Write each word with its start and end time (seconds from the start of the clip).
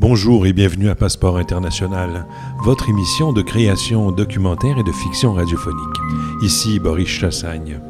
Bonjour 0.00 0.46
et 0.46 0.52
bienvenue 0.52 0.90
à 0.90 0.94
Passeport 0.94 1.38
International, 1.38 2.24
votre 2.62 2.88
émission 2.88 3.32
de 3.32 3.42
création 3.42 4.12
documentaire 4.12 4.78
et 4.78 4.84
de 4.84 4.92
fiction 4.92 5.32
radiophonique. 5.32 5.96
Ici 6.40 6.78
Boris 6.78 7.08
Chassagne. 7.08 7.80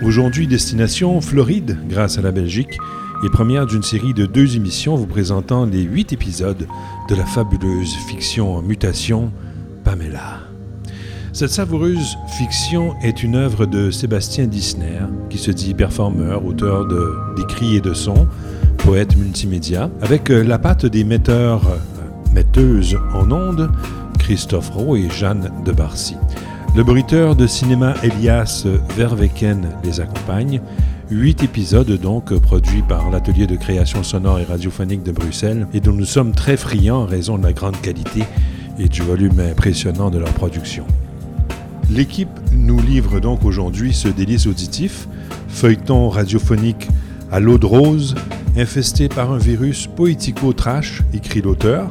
Aujourd'hui, 0.00 0.46
destination 0.46 1.20
Floride, 1.20 1.76
grâce 1.88 2.18
à 2.18 2.22
la 2.22 2.30
Belgique, 2.30 2.78
et 3.24 3.30
première 3.30 3.66
d'une 3.66 3.82
série 3.82 4.14
de 4.14 4.24
deux 4.24 4.54
émissions 4.54 4.94
vous 4.94 5.08
présentant 5.08 5.66
les 5.66 5.82
huit 5.82 6.12
épisodes 6.12 6.68
de 7.08 7.14
la 7.16 7.26
fabuleuse 7.26 7.96
fiction 8.06 8.54
en 8.54 8.62
mutation 8.62 9.32
Pamela. 9.82 10.53
Cette 11.34 11.50
savoureuse 11.50 12.16
fiction 12.28 12.94
est 13.02 13.24
une 13.24 13.34
œuvre 13.34 13.66
de 13.66 13.90
Sébastien 13.90 14.46
Dissner, 14.46 15.00
qui 15.28 15.36
se 15.36 15.50
dit 15.50 15.74
performeur, 15.74 16.46
auteur 16.46 16.86
d'écrits 17.34 17.74
et 17.74 17.80
de 17.80 17.92
sons, 17.92 18.28
poète 18.78 19.16
multimédia, 19.16 19.90
avec 20.00 20.30
euh, 20.30 20.44
la 20.44 20.60
patte 20.60 20.86
des 20.86 21.02
metteurs, 21.02 21.66
euh, 21.66 22.32
metteuses 22.32 22.96
en 23.12 23.32
ondes, 23.32 23.68
Christophe 24.20 24.70
Rowe 24.70 24.96
et 24.96 25.10
Jeanne 25.10 25.50
de 25.64 25.72
Barcy. 25.72 26.14
Le 26.76 26.84
bruiteur 26.84 27.34
de 27.34 27.48
cinéma 27.48 27.94
Elias 28.04 28.64
Verweken 28.96 29.70
les 29.82 30.00
accompagne. 30.00 30.60
Huit 31.10 31.42
épisodes 31.42 31.98
donc 32.00 32.32
produits 32.38 32.82
par 32.82 33.10
l'atelier 33.10 33.48
de 33.48 33.56
création 33.56 34.04
sonore 34.04 34.38
et 34.38 34.44
radiophonique 34.44 35.02
de 35.02 35.10
Bruxelles 35.10 35.66
et 35.74 35.80
dont 35.80 35.92
nous 35.92 36.04
sommes 36.04 36.30
très 36.30 36.56
friands 36.56 37.02
en 37.02 37.06
raison 37.06 37.38
de 37.38 37.42
la 37.42 37.52
grande 37.52 37.80
qualité 37.80 38.22
et 38.78 38.88
du 38.88 39.02
volume 39.02 39.40
impressionnant 39.40 40.10
de 40.10 40.18
leur 40.18 40.32
production. 40.32 40.86
L'équipe 41.90 42.28
nous 42.52 42.80
livre 42.80 43.20
donc 43.20 43.44
aujourd'hui 43.44 43.92
ce 43.92 44.08
délice 44.08 44.46
auditif, 44.46 45.06
feuilleton 45.48 46.08
radiophonique 46.08 46.88
à 47.30 47.40
l'eau 47.40 47.58
de 47.58 47.66
rose, 47.66 48.14
infesté 48.56 49.08
par 49.08 49.32
un 49.32 49.38
virus 49.38 49.86
poético-trash, 49.86 51.02
écrit 51.12 51.42
l'auteur, 51.42 51.90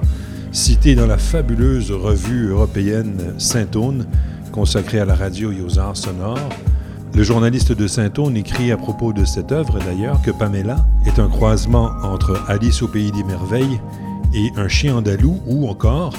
cité 0.52 0.95
dans 0.95 1.08
la 1.08 1.17
fabuleuse 1.17 1.92
revue 1.92 2.50
européenne 2.50 3.34
Saint-Aune, 3.38 4.06
consacrée 4.52 5.00
à 5.00 5.06
la 5.06 5.16
radio 5.16 5.52
et 5.52 5.62
aux 5.62 5.80
arts 5.80 5.98
sonores. 5.98 6.50
Le 7.16 7.23
journaliste 7.23 7.72
de 7.72 7.88
Saint-Aune 7.88 8.38
écrit 8.38 8.72
à 8.72 8.78
propos 8.78 9.14
de 9.14 9.26
cette 9.26 9.52
œuvre 9.52 9.80
d'ailleurs 9.80 10.22
que 10.22 10.32
Pamela 10.32 10.88
est 11.06 11.20
un 11.20 11.28
croisement 11.28 11.92
entre 12.02 12.44
Alice 12.48 12.82
au 12.82 12.88
pays 12.88 13.12
des 13.12 13.23
merveilles 13.23 13.80
et 14.34 14.52
un 14.58 14.67
chien 14.67 14.98
andalou 14.98 15.39
ou 15.45 15.67
encore 15.70 16.14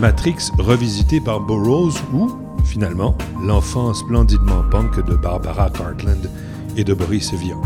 Matrix 0.00 0.50
revisité 0.58 1.20
par 1.20 1.40
Burroughs 1.40 1.94
ou 2.12 2.41
finalement, 2.64 3.16
l'enfant 3.42 3.92
splendidement 3.94 4.62
punk 4.70 5.04
de 5.04 5.14
Barbara 5.14 5.70
Cartland 5.70 6.28
et 6.76 6.84
de 6.84 6.94
Boris 6.94 7.32
Vian. 7.34 7.60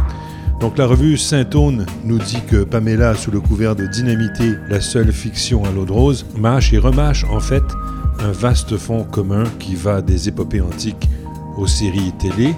Donc 0.61 0.78
la 0.78 0.86
revue 0.86 1.19
Saint-Aune 1.19 1.84
nous 2.05 2.19
dit 2.19 2.41
que 2.47 2.64
Pamela, 2.64 3.14
sous 3.14 3.30
le 3.30 3.41
couvert 3.41 3.77
de 3.77 3.86
dynamiter 3.86 4.55
la 4.69 4.80
seule 4.80 5.12
fiction 5.12 5.64
à 5.64 5.70
l'eau 5.70 5.84
de 5.84 5.92
rose, 5.92 6.24
mâche 6.36 6.72
et 6.72 6.78
remâche 6.78 7.24
en 7.30 7.41
fait 7.41 7.62
un 8.20 8.33
vaste 8.33 8.77
fond 8.78 9.05
commun 9.05 9.44
qui 9.58 9.74
va 9.74 10.00
des 10.00 10.28
épopées 10.28 10.62
antiques 10.62 11.08
aux 11.58 11.67
séries 11.67 12.12
télé, 12.19 12.55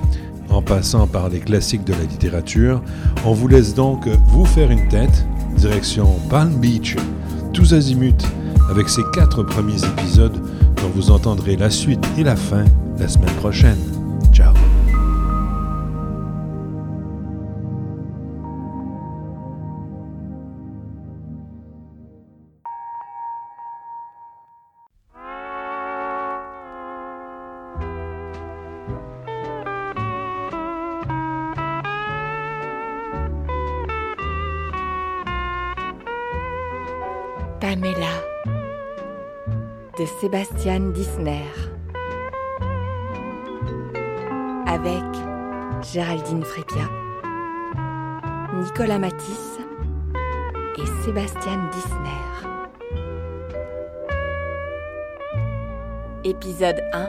en 0.51 0.63
passant 0.63 1.07
par 1.07 1.29
les 1.29 1.41
classiques 1.41 1.85
de 1.85 1.93
la 1.93 2.05
littérature. 2.05 2.81
On 3.25 3.33
vous 3.33 3.49
laisse 3.49 3.75
donc 3.75 4.09
vous 4.29 4.45
faire 4.45 4.71
une 4.71 4.89
tête, 4.89 5.27
direction 5.57 6.09
Palm 6.31 6.55
Beach, 6.55 6.97
tous 7.53 7.75
azimuts, 7.75 8.25
avec 8.71 8.89
ces 8.89 9.03
quatre 9.13 9.43
premiers 9.43 9.85
épisodes 9.85 10.41
dont 10.83 10.91
vous 10.95 11.11
entendrez 11.11 11.57
la 11.57 11.71
suite 11.71 12.05
et 12.19 12.25
la 12.25 12.37
fin 12.37 12.65
la 12.99 13.09
semaine 13.09 13.35
prochaine. 13.37 13.98
Sébastien 40.21 40.81
Dissner 40.81 41.45
avec 44.67 45.05
Géraldine 45.93 46.43
Frépia, 46.43 46.89
Nicolas 48.61 48.99
Matisse 48.99 49.61
et 50.77 51.05
Sébastien 51.05 51.71
Dissner. 51.71 52.49
Épisode 56.25 56.83
1 56.93 57.09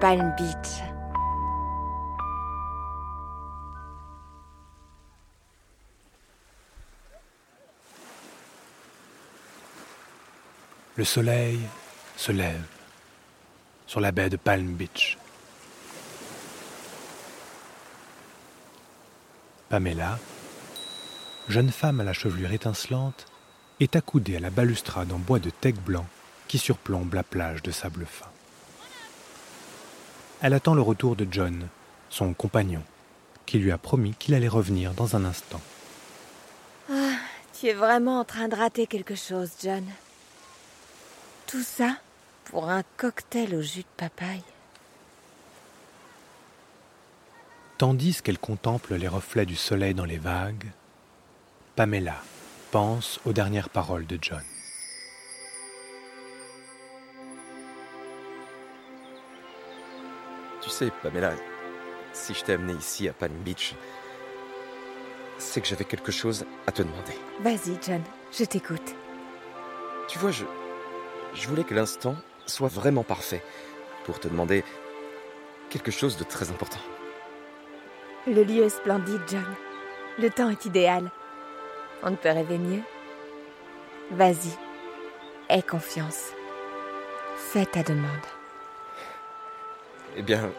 Palm 0.00 0.32
Beach. 0.38 0.95
Le 10.96 11.04
soleil 11.04 11.60
se 12.16 12.32
lève 12.32 12.64
sur 13.86 14.00
la 14.00 14.12
baie 14.12 14.30
de 14.30 14.38
Palm 14.38 14.72
Beach. 14.72 15.18
Pamela, 19.68 20.18
jeune 21.48 21.70
femme 21.70 22.00
à 22.00 22.04
la 22.04 22.14
chevelure 22.14 22.52
étincelante, 22.52 23.26
est 23.78 23.94
accoudée 23.94 24.36
à 24.36 24.40
la 24.40 24.48
balustrade 24.48 25.12
en 25.12 25.18
bois 25.18 25.38
de 25.38 25.50
teck 25.50 25.76
blanc 25.76 26.06
qui 26.48 26.56
surplombe 26.56 27.12
la 27.12 27.22
plage 27.22 27.62
de 27.62 27.72
sable 27.72 28.06
fin. 28.06 28.30
Elle 30.40 30.54
attend 30.54 30.74
le 30.74 30.80
retour 30.80 31.14
de 31.14 31.26
John, 31.30 31.68
son 32.08 32.32
compagnon, 32.32 32.82
qui 33.44 33.58
lui 33.58 33.70
a 33.70 33.76
promis 33.76 34.14
qu'il 34.14 34.32
allait 34.32 34.48
revenir 34.48 34.94
dans 34.94 35.14
un 35.14 35.26
instant. 35.26 35.60
Ah, 36.90 37.16
tu 37.52 37.66
es 37.66 37.74
vraiment 37.74 38.20
en 38.20 38.24
train 38.24 38.48
de 38.48 38.56
rater 38.56 38.86
quelque 38.86 39.14
chose, 39.14 39.50
John. 39.62 39.84
Tout 41.46 41.62
ça 41.62 41.96
pour 42.46 42.68
un 42.68 42.82
cocktail 42.96 43.54
au 43.54 43.62
jus 43.62 43.82
de 43.82 43.86
papaye. 43.96 44.42
Tandis 47.78 48.20
qu'elle 48.22 48.38
contemple 48.38 48.94
les 48.94 49.06
reflets 49.06 49.46
du 49.46 49.54
soleil 49.54 49.94
dans 49.94 50.04
les 50.04 50.18
vagues, 50.18 50.66
Pamela 51.76 52.16
pense 52.72 53.20
aux 53.24 53.32
dernières 53.32 53.68
paroles 53.68 54.06
de 54.06 54.18
John. 54.20 54.42
Tu 60.62 60.70
sais, 60.70 60.90
Pamela, 61.02 61.32
si 62.12 62.34
je 62.34 62.42
t'ai 62.42 62.54
amené 62.54 62.72
ici 62.72 63.08
à 63.08 63.12
Palm 63.12 63.34
Beach, 63.44 63.74
c'est 65.38 65.60
que 65.60 65.68
j'avais 65.68 65.84
quelque 65.84 66.10
chose 66.10 66.44
à 66.66 66.72
te 66.72 66.82
demander. 66.82 67.12
Vas-y, 67.40 67.78
John, 67.86 68.02
je 68.32 68.44
t'écoute. 68.44 68.94
Tu 70.08 70.18
vois, 70.18 70.30
je, 70.32 70.44
je 71.36 71.48
voulais 71.48 71.64
que 71.64 71.74
l'instant 71.74 72.16
soit 72.46 72.68
vraiment 72.68 73.02
parfait 73.02 73.42
pour 74.04 74.18
te 74.18 74.28
demander 74.28 74.64
quelque 75.70 75.90
chose 75.90 76.16
de 76.16 76.24
très 76.24 76.50
important. 76.50 76.80
Le 78.26 78.42
lieu 78.42 78.64
est 78.64 78.70
splendide, 78.70 79.20
John. 79.28 79.54
Le 80.18 80.30
temps 80.30 80.50
est 80.50 80.64
idéal. 80.64 81.10
On 82.02 82.10
ne 82.10 82.16
peut 82.16 82.30
rêver 82.30 82.58
mieux. 82.58 82.82
Vas-y, 84.12 84.56
aie 85.48 85.62
confiance. 85.62 86.30
Fais 87.36 87.66
ta 87.66 87.82
demande. 87.82 88.26
Eh 90.16 90.22
bien, 90.22 90.50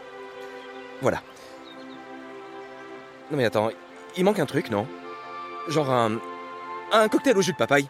voilà. 1.02 1.22
Non 3.30 3.36
mais 3.36 3.44
attends, 3.44 3.70
il 4.16 4.24
manque 4.24 4.38
un 4.38 4.46
truc, 4.46 4.70
non? 4.70 4.86
Genre 5.68 5.90
un, 5.90 6.18
un 6.92 7.08
cocktail 7.08 7.36
au 7.36 7.42
jus 7.42 7.52
de 7.52 7.56
papaye. 7.58 7.88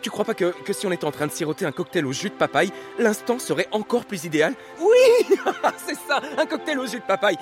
Tu 0.00 0.10
crois 0.10 0.24
pas 0.24 0.34
que, 0.34 0.52
que 0.64 0.72
si 0.72 0.86
on 0.86 0.92
était 0.92 1.04
en 1.04 1.12
train 1.12 1.26
de 1.26 1.32
siroter 1.32 1.66
un 1.66 1.72
cocktail 1.72 2.06
au 2.06 2.12
jus 2.12 2.30
de 2.30 2.34
papaye, 2.34 2.72
l'instant 2.98 3.38
serait 3.38 3.68
encore 3.72 4.04
plus 4.04 4.24
idéal? 4.24 4.54
Oui 4.80 5.36
C'est 5.76 5.96
ça, 5.96 6.20
un 6.38 6.46
cocktail 6.46 6.78
au 6.78 6.86
jus 6.86 7.00
de 7.00 7.04
papaye. 7.04 7.36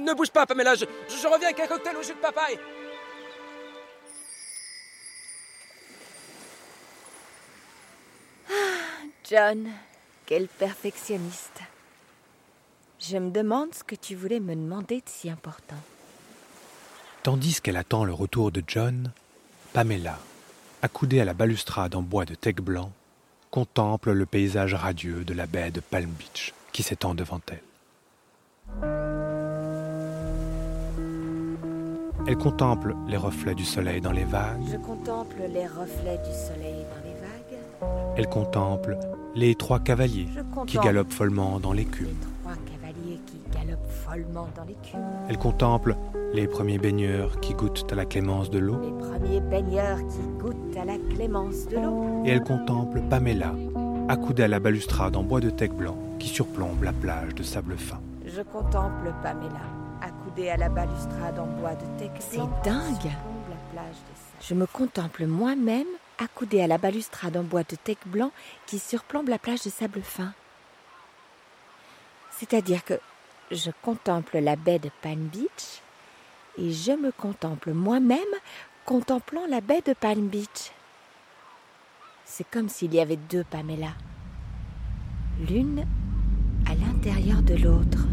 Ne 0.00 0.14
bouge 0.14 0.30
pas, 0.30 0.46
Pamela, 0.46 0.74
je, 0.74 0.84
je 1.08 1.26
reviens 1.26 1.48
avec 1.48 1.60
un 1.60 1.66
cocktail 1.66 1.96
au 1.96 2.02
jus 2.02 2.14
de 2.14 2.18
papaye. 2.18 2.58
John, 9.28 9.68
quel 10.24 10.48
perfectionniste. 10.48 11.60
Je 12.98 13.18
me 13.18 13.30
demande 13.30 13.74
ce 13.74 13.84
que 13.84 13.94
tu 13.94 14.14
voulais 14.14 14.40
me 14.40 14.54
demander 14.54 14.96
de 14.96 15.08
si 15.08 15.28
important. 15.30 15.76
Tandis 17.22 17.60
qu'elle 17.60 17.76
attend 17.76 18.04
le 18.04 18.12
retour 18.12 18.50
de 18.50 18.62
John, 18.66 19.12
Pamela, 19.72 20.18
accoudée 20.82 21.20
à 21.20 21.24
la 21.24 21.34
balustrade 21.34 21.94
en 21.94 22.02
bois 22.02 22.24
de 22.24 22.34
teck 22.34 22.60
blanc, 22.60 22.92
contemple 23.50 24.12
le 24.12 24.26
paysage 24.26 24.74
radieux 24.74 25.24
de 25.24 25.34
la 25.34 25.46
baie 25.46 25.70
de 25.70 25.80
Palm 25.80 26.10
Beach 26.10 26.52
qui 26.72 26.82
s'étend 26.82 27.14
devant 27.14 27.40
elle. 27.48 27.62
Elle 32.26 32.36
contemple 32.36 32.94
les 33.08 33.16
reflets 33.16 33.54
du 33.54 33.64
soleil 33.64 34.00
dans 34.00 34.12
les 34.12 34.24
vagues. 34.24 34.60
Je 34.70 34.76
contemple 34.76 35.36
les 35.50 35.66
reflets 35.66 36.18
du 36.18 36.34
soleil 36.46 36.84
dans 36.90 37.02
les 37.02 37.14
vagues. 37.14 38.14
Elle 38.16 38.28
contemple 38.28 38.98
les 39.34 39.54
trois 39.54 39.80
cavaliers 39.80 40.28
qui 40.66 40.78
galopent 40.78 41.12
follement 41.12 41.58
dans 41.58 41.72
l'écume. 41.72 42.18
Follement 44.08 44.48
dans 44.56 44.64
l'écume. 44.64 45.04
Elle 45.28 45.38
contemple 45.38 45.96
les 46.32 46.46
premiers 46.46 46.78
baigneurs 46.78 47.40
qui 47.40 47.54
goûtent 47.54 47.90
à 47.90 47.94
la 47.94 48.04
clémence 48.04 48.50
de 48.50 48.58
l'eau. 48.58 48.80
Les 48.80 48.92
premiers 49.08 49.40
baigneurs 49.40 49.98
qui 49.98 50.20
goûtent 50.38 50.76
à 50.76 50.84
la 50.84 50.96
clémence 51.14 51.66
de 51.68 51.76
l'eau. 51.76 52.22
Et 52.24 52.30
elle 52.30 52.42
contemple 52.42 53.00
Pamela, 53.08 53.54
accoudée 54.08 54.44
à 54.44 54.48
la 54.48 54.60
balustrade 54.60 55.16
en 55.16 55.22
bois 55.22 55.40
de 55.40 55.50
teck 55.50 55.72
blanc 55.72 55.96
qui 56.18 56.28
surplombe 56.28 56.82
la 56.82 56.92
plage 56.92 57.34
de 57.34 57.42
sable 57.42 57.76
fin. 57.76 58.00
Je 58.26 58.42
contemple 58.42 59.12
Pamela, 59.22 59.60
accoudée 60.02 60.50
à 60.50 60.56
la 60.56 60.68
balustrade 60.68 61.38
en 61.38 61.46
bois 61.46 61.74
de 61.74 61.98
teck 61.98 62.10
C'est 62.20 62.38
dingue. 62.64 62.96
qui 63.00 63.08
surplombe 63.08 63.48
la 63.50 63.56
plage 63.72 63.96
de 63.96 64.14
sable. 64.14 64.38
Je 64.42 64.54
me 64.54 64.66
contemple 64.66 65.26
moi-même, 65.26 65.86
accoudée 66.18 66.60
à 66.62 66.66
la 66.66 66.78
balustrade 66.78 67.36
en 67.36 67.42
bois 67.42 67.62
de 67.62 67.76
teck 67.76 67.98
blanc 68.06 68.30
qui 68.66 68.78
surplombe 68.78 69.28
la 69.28 69.38
plage 69.38 69.62
de 69.62 69.70
sable 69.70 70.02
fin. 70.02 70.32
C'est-à-dire 72.38 72.84
que 72.84 72.94
je 73.50 73.70
contemple 73.82 74.38
la 74.38 74.56
baie 74.56 74.78
de 74.78 74.90
Palm 75.02 75.28
Beach 75.28 75.82
et 76.58 76.72
je 76.72 76.92
me 76.92 77.12
contemple 77.12 77.72
moi-même 77.72 78.18
contemplant 78.84 79.46
la 79.46 79.60
baie 79.60 79.82
de 79.84 79.92
Palm 79.92 80.28
Beach. 80.28 80.72
C'est 82.24 82.48
comme 82.50 82.68
s'il 82.68 82.94
y 82.94 83.00
avait 83.00 83.16
deux 83.16 83.44
Pamela. 83.44 83.94
L'une 85.48 85.86
à 86.66 86.74
l'intérieur 86.74 87.42
de 87.42 87.54
l'autre. 87.54 88.06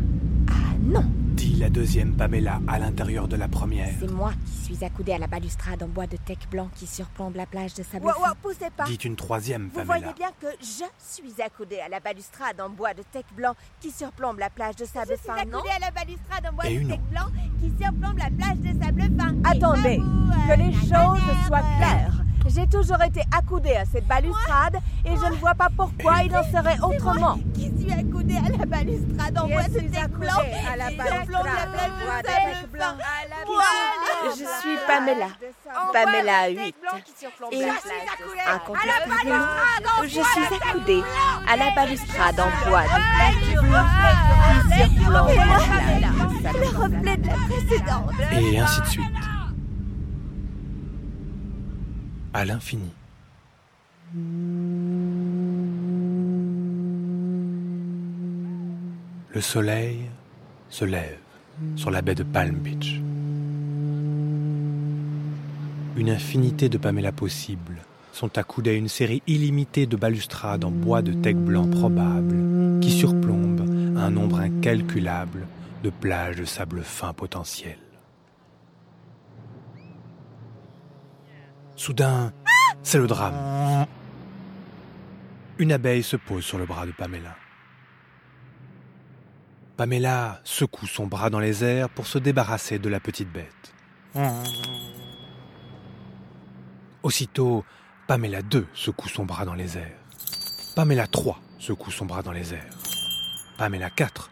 Non, 0.85 1.03
Dit 1.35 1.55
la 1.55 1.69
deuxième 1.69 2.15
Pamela 2.15 2.61
à 2.67 2.79
l'intérieur 2.79 3.27
de 3.27 3.35
la 3.35 3.47
première. 3.47 3.89
c'est 3.99 4.09
moi 4.11 4.31
qui 4.45 4.73
suis 4.75 4.85
accoudée 4.85 5.11
à 5.13 5.17
la 5.17 5.27
balustrade 5.27 5.81
en 5.83 5.87
bois 5.87 6.07
de 6.07 6.15
teck 6.15 6.39
blanc 6.49 6.69
qui 6.75 6.85
surplombe 6.87 7.35
la 7.35 7.45
plage 7.45 7.73
de 7.73 7.83
sable 7.83 8.05
Wow, 8.05 8.13
fin. 8.13 8.29
wow, 8.29 8.35
poussez 8.41 8.69
pas. 8.75 8.85
Dit 8.85 8.95
une 8.95 9.15
troisième 9.17 9.63
Vous 9.73 9.79
Pamela. 9.81 9.85
voyez 9.99 10.13
bien 10.13 10.29
que 10.39 10.47
je 10.61 10.85
suis 10.99 11.41
accoudée 11.41 11.79
à 11.79 11.89
la 11.89 11.99
balustrade 11.99 12.61
en 12.61 12.69
bois 12.69 12.93
de 12.93 13.03
teck 13.11 13.25
blanc 13.35 13.53
qui 13.81 13.91
surplombe 13.91 14.39
la 14.39 14.49
plage 14.49 14.75
de 14.77 14.85
sable 14.85 15.15
fin, 15.17 15.43
non 15.51 15.59
à 15.75 15.79
la 15.79 15.91
balustrade 15.91 16.45
en 16.49 16.53
bois 16.55 16.67
Et 16.69 16.73
une 16.75 16.87
blanc 17.11 17.27
qui 17.59 17.71
surplombe 17.83 18.17
la 18.17 18.29
plage 18.29 18.59
de 18.59 18.81
sable 18.83 19.01
fin. 19.19 19.35
Attendez, 19.43 19.97
que 19.97 20.57
les 20.57 20.71
choses 20.73 21.47
soient 21.47 21.63
claires. 21.77 22.23
J'ai 22.47 22.67
toujours 22.67 23.01
été 23.01 23.21
accoudée 23.35 23.75
à 23.75 23.85
cette 23.85 24.05
balustrade 24.07 24.77
et 25.03 25.09
je 25.09 25.25
ne 25.25 25.35
vois 25.35 25.55
pas 25.55 25.69
pourquoi 25.75 26.21
il 26.23 26.35
en 26.35 26.43
serait 26.43 26.77
autrement. 26.81 27.39
Qui 27.53 27.71
suis 27.77 27.91
accoudée 27.91 28.37
à 28.37 28.57
la 28.57 28.65
balustrade 28.65 29.37
en 29.37 29.47
bois 29.47 29.63
de 29.63 29.79
teck 29.79 30.11
blanc 30.11 30.31
à 30.71 30.75
la 30.75 30.89
qui 30.89 30.97
surplombe 30.97 31.45
la 31.45 31.65
plage 31.73 31.89
de 31.89 32.05
bois 32.05 32.21
de 32.21 32.27
sable 32.27 32.45
teck 32.45 32.55
fin. 32.55 32.67
blanc. 32.71 32.93
Je 34.29 34.45
suis 34.61 34.77
Pamela, 34.87 35.29
Pamela 35.91 36.49
8. 36.49 36.75
Et 37.51 37.61
je 40.03 40.09
suis 40.09 40.45
accoudée 40.61 41.03
à 41.47 41.55
la 41.57 41.71
balustrade 41.71 42.39
en 42.39 42.69
bois 42.69 42.83
de 42.83 42.89
teck 43.17 43.63
blanc 43.63 43.85
fin. 43.85 44.15
reflet 46.79 47.17
de 47.17 47.27
la 47.27 47.35
précédente. 47.49 48.11
Et 48.31 48.59
ainsi 48.59 48.81
de 48.81 48.85
suite. 48.85 49.34
À 52.35 52.43
l'infini. 52.43 52.89
Le 59.33 59.39
soleil 59.39 59.99
se 60.69 60.83
lève 60.83 61.17
sur 61.77 61.91
la 61.91 62.01
baie 62.01 62.13
de 62.13 62.23
Palm 62.23 62.57
Beach. 62.57 62.99
Une 65.95 66.09
infinité 66.09 66.67
de 66.67 66.77
Pamela 66.77 67.13
possibles 67.13 67.77
sont 68.11 68.37
accoudées 68.37 68.71
à 68.71 68.73
une 68.73 68.89
série 68.89 69.23
illimitée 69.27 69.85
de 69.85 69.95
balustrades 69.95 70.65
en 70.65 70.71
bois 70.71 71.01
de 71.01 71.13
teck 71.13 71.37
blanc 71.37 71.69
probable 71.69 72.81
qui 72.81 72.91
surplombent 72.91 73.95
un 73.95 74.09
nombre 74.09 74.41
incalculable 74.41 75.47
de 75.85 75.89
plages 75.89 76.35
de 76.35 76.43
sable 76.43 76.81
fin 76.83 77.13
potentielles. 77.13 77.84
Soudain, 81.75 82.31
c'est 82.83 82.97
le 82.97 83.07
drame. 83.07 83.85
Une 85.57 85.71
abeille 85.73 86.03
se 86.03 86.15
pose 86.15 86.43
sur 86.43 86.57
le 86.57 86.65
bras 86.65 86.85
de 86.85 86.91
Pamela. 86.91 87.35
Pamela 89.75 90.39
secoue 90.45 90.87
son 90.87 91.07
bras 91.07 91.29
dans 91.29 91.39
les 91.39 91.65
airs 91.65 91.89
pour 91.89 92.07
se 92.07 92.17
débarrasser 92.17 92.79
de 92.79 92.87
la 92.87 93.01
petite 93.01 93.29
bête. 93.29 93.73
Aussitôt, 97.03 97.65
Pamela 98.07 98.41
2 98.41 98.67
secoue 98.73 99.09
son 99.09 99.25
bras 99.25 99.43
dans 99.43 99.53
les 99.53 99.77
airs. 99.77 99.99
Pamela 100.75 101.07
3 101.07 101.39
secoue 101.59 101.91
son 101.91 102.05
bras 102.05 102.23
dans 102.23 102.31
les 102.31 102.53
airs. 102.53 102.73
Pamela 103.57 103.89
4. 103.89 104.29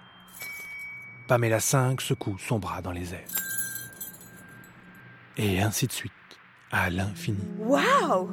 Pamela 1.28 1.60
5 1.60 2.00
secoue 2.00 2.38
son 2.38 2.60
bras 2.60 2.81
dans 2.81 2.92
les 2.92 3.13
airs. 3.13 3.28
Et 5.36 5.62
ainsi 5.62 5.88
de 5.88 5.92
suite, 5.92 6.13
à 6.73 6.89
l'infini. 6.89 7.37
Waouh 7.59 8.29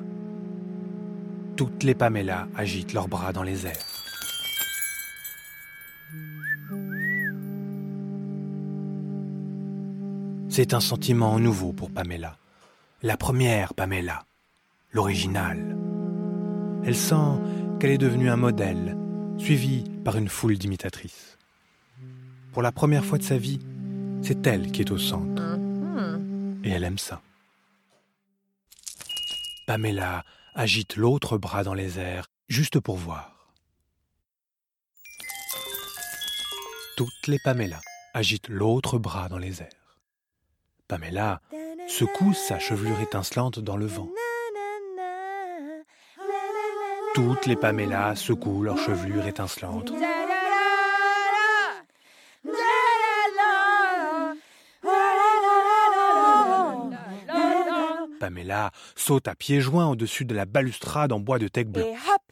Toutes 1.56 1.84
les 1.84 1.94
Pamela 1.94 2.48
agitent 2.56 2.94
leurs 2.94 3.06
bras 3.06 3.32
dans 3.32 3.42
les 3.42 3.66
airs. 3.66 3.87
C'est 10.48 10.75
un 10.75 10.81
sentiment 10.81 11.38
nouveau 11.38 11.72
pour 11.72 11.90
Pamela. 11.90 12.37
La 13.02 13.16
première 13.16 13.75
Pamela, 13.75 14.25
l'originale. 14.92 15.76
Elle 16.84 16.96
sent 16.96 17.38
qu'elle 17.78 17.90
est 17.90 17.98
devenue 17.98 18.31
un 18.31 18.37
modèle, 18.37 18.96
suivie 19.37 19.84
par 20.02 20.16
une 20.16 20.28
foule 20.28 20.56
d'imitatrices. 20.56 21.38
Pour 22.52 22.62
la 22.62 22.72
première 22.72 23.04
fois 23.04 23.19
de 23.19 23.22
sa 23.22 23.37
vie, 23.37 23.60
c'est 24.22 24.46
elle 24.46 24.72
qui 24.72 24.81
est 24.81 24.90
au 24.90 24.98
centre. 24.98 25.42
Et 26.64 26.70
elle 26.70 26.84
aime 26.84 26.98
ça. 26.98 27.20
Pamela 29.70 30.25
agite 30.52 30.96
l'autre 30.96 31.38
bras 31.38 31.62
dans 31.62 31.75
les 31.75 32.00
airs, 32.00 32.26
juste 32.49 32.81
pour 32.81 32.96
voir. 32.96 33.55
Toutes 36.96 37.28
les 37.28 37.38
Pamela 37.38 37.81
agitent 38.12 38.49
l'autre 38.49 38.99
bras 38.99 39.28
dans 39.28 39.38
les 39.38 39.62
airs. 39.62 40.00
Pamela 40.88 41.40
secoue 41.87 42.35
sa 42.35 42.59
chevelure 42.59 42.99
étincelante 42.99 43.61
dans 43.61 43.76
le 43.76 43.87
vent. 43.87 44.09
Toutes 47.14 47.47
les 47.47 47.54
Pamela 47.54 48.16
secouent 48.16 48.64
leur 48.64 48.76
chevelure 48.76 49.28
étincelante. 49.28 49.92
Pamela 58.30 58.70
saute 58.94 59.26
à 59.26 59.34
pieds 59.34 59.60
joints 59.60 59.88
au-dessus 59.88 60.25
de 60.25 60.34
la 60.37 60.44
balustrade 60.44 61.10
en 61.10 61.18
bois 61.18 61.40
de 61.40 61.49
teck 61.49 61.68
blanc. 61.68 61.84
Et 61.84 61.90
hop 61.90 62.22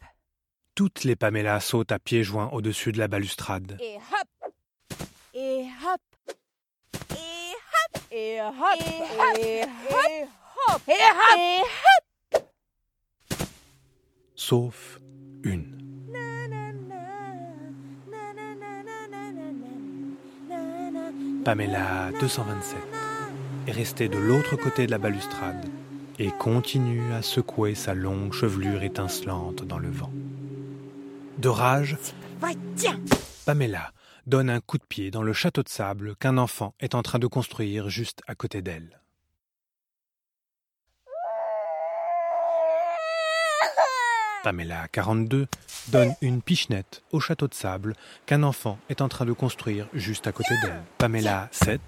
Toutes 0.75 1.03
les 1.03 1.17
Pamela 1.17 1.59
sautent 1.59 1.91
à 1.91 1.99
pieds 1.99 2.23
joints 2.23 2.49
au-dessus 2.53 2.93
de 2.93 2.99
la 2.99 3.09
balustrade. 3.09 3.77
Et 3.81 3.97
hop 3.97 4.53
Et 5.33 5.65
hop 5.83 6.01
Et 7.11 7.51
hop 7.91 8.01
Et 8.11 8.39
hop 8.39 8.57
Et 9.37 9.63
hop 9.63 9.67
Et 9.99 10.23
hop 10.69 10.81
Et 10.87 11.61
hop 12.33 12.43
Sauf 14.35 14.99
une. 15.43 15.75
Pamela 21.43 22.11
227 22.21 22.77
est 23.67 23.71
restée 23.71 24.07
de 24.07 24.17
l'autre 24.17 24.55
côté 24.55 24.85
de 24.85 24.91
la 24.91 24.97
balustrade 24.97 25.69
et 26.19 26.31
continue 26.31 27.13
à 27.13 27.21
secouer 27.21 27.75
sa 27.75 27.93
longue 27.93 28.33
chevelure 28.33 28.83
étincelante 28.83 29.63
dans 29.63 29.79
le 29.79 29.89
vent. 29.89 30.11
De 31.37 31.47
rage, 31.47 31.97
Pamela 33.45 33.93
donne 34.27 34.49
un 34.49 34.59
coup 34.59 34.77
de 34.77 34.83
pied 34.83 35.09
dans 35.09 35.23
le 35.23 35.33
château 35.33 35.63
de 35.63 35.69
sable 35.69 36.15
qu'un 36.17 36.37
enfant 36.37 36.75
est 36.81 36.93
en 36.93 37.01
train 37.01 37.19
de 37.19 37.27
construire 37.27 37.89
juste 37.89 38.21
à 38.27 38.35
côté 38.35 38.61
d'elle. 38.61 38.99
Pamela 44.43 44.87
42 44.91 45.47
donne 45.89 46.15
une 46.21 46.41
pichenette 46.41 47.01
au 47.11 47.19
château 47.19 47.47
de 47.47 47.53
sable 47.53 47.95
qu'un 48.25 48.43
enfant 48.43 48.77
est 48.89 49.01
en 49.01 49.09
train 49.09 49.25
de 49.25 49.33
construire 49.33 49.87
juste 49.93 50.27
à 50.27 50.31
côté 50.31 50.55
d'elle. 50.61 50.81
Pamela 50.97 51.49
7 51.51 51.81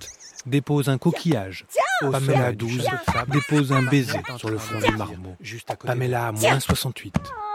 dépose 0.45 0.89
un 0.89 0.97
coquillage. 0.97 1.65
Pamela 2.01 2.51
12 2.51 2.85
dépose 3.27 3.71
un 3.71 3.83
baiser 3.83 4.21
sur 4.37 4.49
le 4.49 4.57
front 4.57 4.79
du 4.79 4.95
marmot. 4.95 5.37
Pamela 5.85 6.31
moins 6.31 6.59
68 6.59 7.13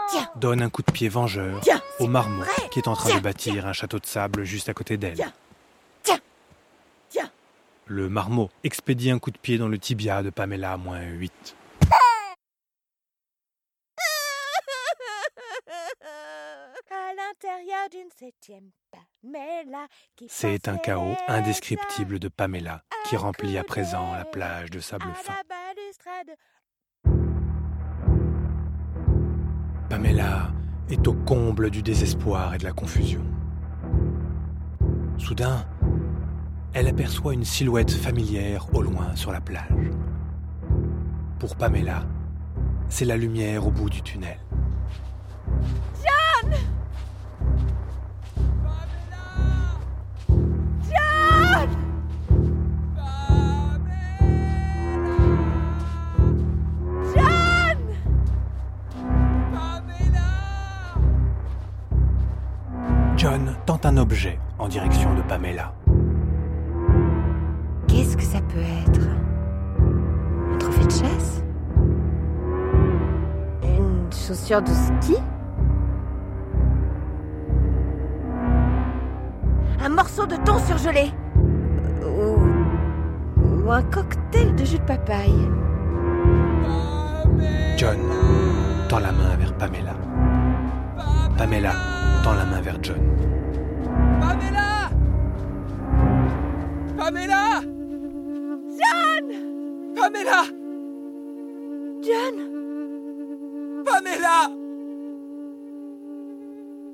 Tiens. 0.09 0.29
donne 0.37 0.61
un 0.61 0.69
coup 0.69 0.81
de 0.83 0.91
pied 0.91 1.09
vengeur 1.09 1.61
au 1.99 2.07
marmot 2.07 2.43
qui 2.71 2.79
est 2.79 2.87
en 2.87 2.95
train 2.95 3.15
de 3.15 3.19
bâtir 3.19 3.67
un 3.67 3.73
château 3.73 3.99
de 3.99 4.05
sable 4.05 4.45
juste 4.45 4.69
à 4.69 4.73
côté 4.73 4.97
d'elle. 4.97 5.15
Tiens. 5.15 5.33
Tiens. 6.03 6.19
Tiens. 7.09 7.29
Le 7.85 8.09
marmot 8.09 8.49
expédie 8.63 9.11
un 9.11 9.19
coup 9.19 9.31
de 9.31 9.37
pied 9.37 9.57
dans 9.57 9.67
le 9.67 9.77
tibia 9.77 10.23
de 10.23 10.29
Pamela 10.29 10.73
à 10.73 10.77
moins 10.77 11.01
8. 11.01 11.55
À 16.89 17.13
l'intérieur 17.15 17.27
d'une 17.29 17.37
septième 17.37 17.37
Pamela 17.37 17.37
qui 17.39 17.45
C'est 20.27 20.67
un 20.67 20.77
chaos 20.77 21.15
indescriptible 21.27 22.19
de 22.19 22.27
Pamela 22.27 22.83
qui 23.05 23.15
remplit 23.15 23.57
à 23.57 23.63
présent 23.63 24.13
la 24.13 24.25
plage 24.25 24.69
de 24.69 24.79
sable 24.79 25.11
fin. 25.15 25.33
Pamela 29.89 30.51
est 30.89 31.07
au 31.07 31.13
comble 31.13 31.69
du 31.69 31.81
désespoir 31.81 32.53
et 32.55 32.57
de 32.57 32.63
la 32.63 32.73
confusion. 32.73 33.23
Soudain, 35.17 35.65
elle 36.73 36.87
aperçoit 36.87 37.33
une 37.33 37.45
silhouette 37.45 37.91
familière 37.91 38.73
au 38.73 38.81
loin 38.81 39.15
sur 39.15 39.31
la 39.31 39.41
plage. 39.41 39.91
Pour 41.39 41.55
Pamela, 41.55 42.05
c'est 42.89 43.05
la 43.05 43.17
lumière 43.17 43.65
au 43.65 43.71
bout 43.71 43.89
du 43.89 44.01
tunnel. 44.01 44.39
John 45.95 46.53
tente 63.65 63.85
un 63.85 63.97
objet 63.97 64.39
en 64.57 64.67
direction 64.67 65.13
de 65.13 65.21
Pamela. 65.21 65.73
Qu'est-ce 67.87 68.15
que 68.15 68.23
ça 68.23 68.39
peut 68.41 68.59
être? 68.59 69.07
Un 70.53 70.57
trophée 70.57 70.85
de 70.85 70.91
chasse? 70.91 71.43
Une 73.63 74.09
chaussure 74.11 74.61
de 74.61 74.71
ski? 74.71 75.17
Un 79.83 79.89
morceau 79.89 80.25
de 80.25 80.35
thon 80.37 80.57
surgelé? 80.59 81.11
Ou, 82.03 83.65
ou 83.65 83.71
un 83.71 83.81
cocktail 83.83 84.55
de 84.55 84.63
jus 84.63 84.79
de 84.79 84.83
papaye? 84.83 85.49
John 87.77 87.97
tend 88.89 88.99
la 88.99 89.11
main 89.11 89.35
vers 89.37 89.53
Pamela. 89.53 89.93
Pamela 91.37 91.96
tend 92.27 92.35
la 92.35 92.45
main 92.45 92.61
vers 92.61 92.79
John. 92.81 92.95
Pamela! 94.19 94.89
Pamela! 96.97 97.61
John! 98.79 99.25
Pamela! 99.95 100.43
John! 102.01 102.35
Pamela! 103.85 104.49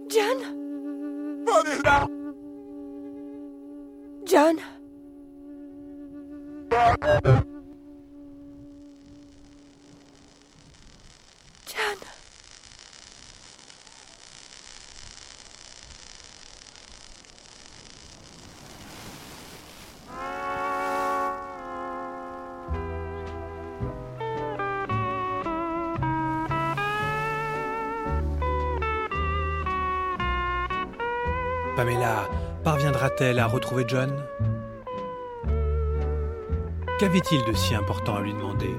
John! 0.09 0.39
Pamela! 1.45 2.07
John! 4.25 4.57
John 6.71 7.52
parviendra-t-elle 33.23 33.39
à 33.39 33.47
retrouver 33.47 33.85
John? 33.87 34.11
Qu'avait-il 36.99 37.43
de 37.45 37.53
si 37.53 37.75
important 37.75 38.17
à 38.17 38.21
lui 38.21 38.33
demander? 38.33 38.75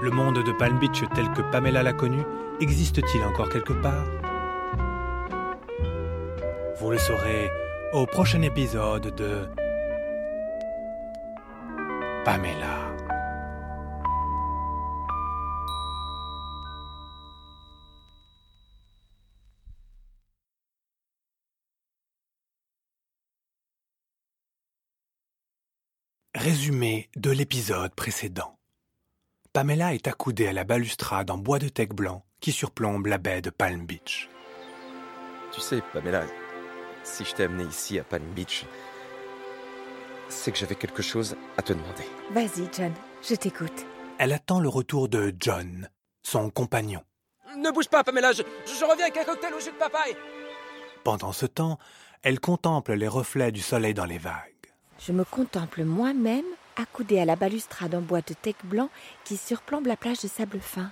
Le 0.00 0.10
monde 0.10 0.42
de 0.44 0.52
Palm 0.52 0.78
Beach 0.78 1.02
tel 1.14 1.30
que 1.32 1.42
Pamela 1.50 1.82
l'a 1.82 1.92
connu 1.92 2.22
existe-t-il 2.60 3.22
encore 3.24 3.48
quelque 3.48 3.72
part? 3.72 4.04
Vous 6.78 6.90
le 6.90 6.98
saurez 6.98 7.50
au 7.92 8.06
prochain 8.06 8.42
épisode 8.42 9.14
de 9.14 9.48
Résumé 26.38 27.10
de 27.16 27.32
l'épisode 27.32 27.92
précédent. 27.96 28.56
Pamela 29.52 29.92
est 29.92 30.06
accoudée 30.06 30.46
à 30.46 30.52
la 30.52 30.62
balustrade 30.62 31.32
en 31.32 31.36
bois 31.36 31.58
de 31.58 31.68
teck 31.68 31.92
blanc 31.92 32.24
qui 32.40 32.52
surplombe 32.52 33.06
la 33.06 33.18
baie 33.18 33.42
de 33.42 33.50
Palm 33.50 33.84
Beach. 33.84 34.28
Tu 35.50 35.60
sais, 35.60 35.82
Pamela, 35.92 36.24
si 37.02 37.24
je 37.24 37.34
t'ai 37.34 37.42
amené 37.42 37.64
ici 37.64 37.98
à 37.98 38.04
Palm 38.04 38.24
Beach, 38.36 38.66
c'est 40.28 40.52
que 40.52 40.58
j'avais 40.58 40.76
quelque 40.76 41.02
chose 41.02 41.34
à 41.56 41.62
te 41.62 41.72
demander. 41.72 42.04
Vas-y, 42.30 42.68
John, 42.72 42.94
je 43.28 43.34
t'écoute. 43.34 43.84
Elle 44.20 44.32
attend 44.32 44.60
le 44.60 44.68
retour 44.68 45.08
de 45.08 45.34
John, 45.40 45.88
son 46.22 46.50
compagnon. 46.50 47.02
Ne 47.56 47.72
bouge 47.72 47.88
pas, 47.88 48.04
Pamela, 48.04 48.30
je, 48.30 48.42
je 48.64 48.84
reviens 48.84 49.06
avec 49.06 49.16
un 49.16 49.24
cocktail 49.24 49.54
au 49.54 49.60
jus 49.60 49.72
de 49.72 49.76
papaye. 49.76 50.14
Pendant 51.02 51.32
ce 51.32 51.46
temps, 51.46 51.80
elle 52.22 52.38
contemple 52.38 52.92
les 52.92 53.08
reflets 53.08 53.50
du 53.50 53.60
soleil 53.60 53.92
dans 53.92 54.04
les 54.04 54.18
vagues. 54.18 54.57
Je 54.98 55.12
me 55.12 55.24
contemple 55.24 55.84
moi-même 55.84 56.44
accoudée 56.76 57.20
à 57.20 57.24
la 57.24 57.36
balustrade 57.36 57.94
en 57.94 58.00
bois 58.00 58.20
de 58.20 58.34
teck 58.34 58.56
blanc 58.64 58.90
qui 59.24 59.36
surplombe 59.36 59.86
la 59.86 59.96
plage 59.96 60.20
de 60.20 60.28
sable 60.28 60.60
fin. 60.60 60.90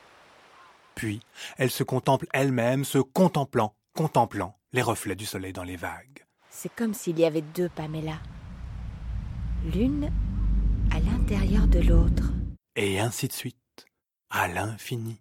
Puis, 0.94 1.20
elle 1.58 1.70
se 1.70 1.82
contemple 1.82 2.26
elle-même, 2.32 2.84
se 2.84 2.98
contemplant, 2.98 3.74
contemplant 3.94 4.56
les 4.72 4.82
reflets 4.82 5.16
du 5.16 5.26
soleil 5.26 5.52
dans 5.52 5.64
les 5.64 5.76
vagues. 5.76 6.24
C'est 6.50 6.74
comme 6.74 6.94
s'il 6.94 7.18
y 7.18 7.24
avait 7.24 7.42
deux 7.42 7.68
Pamela. 7.68 8.18
L'une 9.74 10.10
à 10.94 11.00
l'intérieur 11.00 11.66
de 11.66 11.80
l'autre. 11.80 12.32
Et 12.76 13.00
ainsi 13.00 13.28
de 13.28 13.32
suite, 13.32 13.86
à 14.30 14.48
l'infini. 14.48 15.20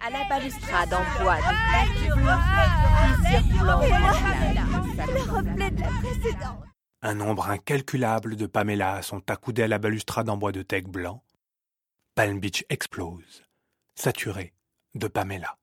À 0.00 0.10
la 0.10 0.24
balustrade 0.28 0.94
en 0.94 1.22
bois 1.22 1.36
de 1.36 2.02
teck 2.02 2.16
blanc 2.16 2.38
qui 3.16 3.30
surplombe 3.30 3.82
la 3.82 3.98
plage 3.98 4.22
de 4.22 4.86
Le 4.86 4.96
sable 4.96 5.18
fin. 5.18 5.32
reflet 5.32 5.70
de 5.70 5.80
la 5.80 5.88
précédente 5.88 6.73
Un 7.06 7.16
nombre 7.16 7.50
incalculable 7.50 8.34
de 8.34 8.46
Pamela 8.46 9.02
sont 9.02 9.30
accoudés 9.30 9.64
à 9.64 9.68
la 9.68 9.76
balustrade 9.76 10.30
en 10.30 10.38
bois 10.38 10.52
de 10.52 10.62
teck 10.62 10.88
blanc. 10.88 11.22
Palm 12.14 12.40
Beach 12.40 12.64
explose, 12.70 13.42
saturé 13.94 14.54
de 14.94 15.06
Pamela. 15.06 15.58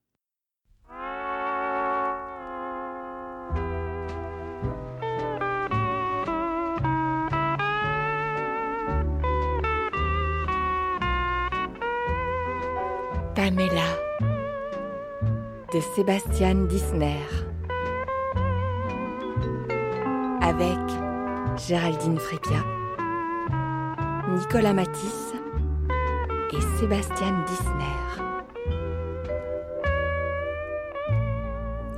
Pamela 13.34 13.98
de 15.74 15.80
Sébastien 15.96 16.54
Disner 16.68 17.18
avec 20.44 21.11
Géraldine 21.58 22.18
Frépia, 22.18 22.64
Nicolas 24.30 24.74
Matisse 24.74 25.34
et 26.54 26.62
Sébastien 26.80 27.46
Disner. 27.46 28.24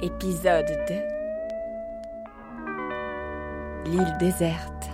Épisode 0.01 0.65
2 3.85 3.91
L'île 3.91 4.17
déserte. 4.19 4.89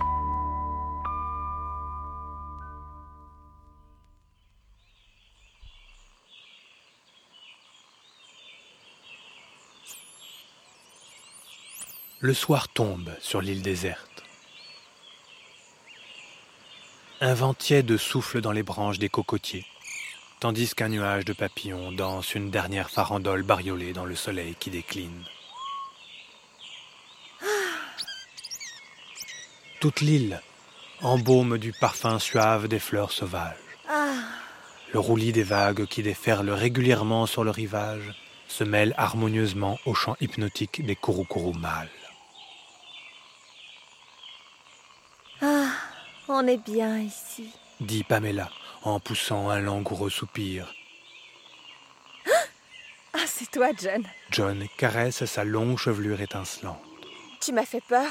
Le 12.22 12.34
soir 12.34 12.68
tombe 12.68 13.10
sur 13.20 13.40
l'île 13.40 13.62
déserte. 13.62 14.09
Un 17.22 17.34
vent 17.34 17.52
tiède 17.52 17.98
souffle 17.98 18.40
dans 18.40 18.50
les 18.50 18.62
branches 18.62 18.98
des 18.98 19.10
cocotiers, 19.10 19.66
tandis 20.40 20.74
qu'un 20.74 20.88
nuage 20.88 21.26
de 21.26 21.34
papillons 21.34 21.92
danse 21.92 22.34
une 22.34 22.50
dernière 22.50 22.88
farandole 22.88 23.42
bariolée 23.42 23.92
dans 23.92 24.06
le 24.06 24.14
soleil 24.14 24.54
qui 24.58 24.70
décline. 24.70 25.22
Toute 29.80 30.00
l'île 30.00 30.40
embaume 31.02 31.58
du 31.58 31.74
parfum 31.74 32.18
suave 32.18 32.68
des 32.68 32.78
fleurs 32.78 33.12
sauvages. 33.12 33.56
Ah, 33.86 34.14
Le 34.94 34.98
roulis 34.98 35.32
des 35.32 35.42
vagues 35.42 35.84
qui 35.84 36.02
déferlent 36.02 36.48
régulièrement 36.48 37.26
sur 37.26 37.44
le 37.44 37.50
rivage 37.50 38.14
se 38.48 38.64
mêle 38.64 38.94
harmonieusement 38.96 39.78
au 39.84 39.92
chant 39.92 40.16
hypnotique 40.22 40.86
des 40.86 40.96
kouroukourous 40.96 41.52
mâles. 41.52 41.90
On 46.30 46.46
est 46.46 46.64
bien 46.64 46.98
ici. 46.98 47.50
Dit 47.80 48.04
Pamela 48.04 48.50
en 48.82 49.00
poussant 49.00 49.50
un 49.50 49.60
langoureux 49.60 50.10
soupir. 50.10 50.72
Ah, 53.12 53.26
c'est 53.26 53.50
toi, 53.50 53.70
John. 53.76 54.06
John 54.30 54.66
caresse 54.76 55.24
sa 55.24 55.44
longue 55.44 55.78
chevelure 55.78 56.20
étincelante. 56.20 56.80
Tu 57.40 57.52
m'as 57.52 57.64
fait 57.64 57.80
peur. 57.80 58.10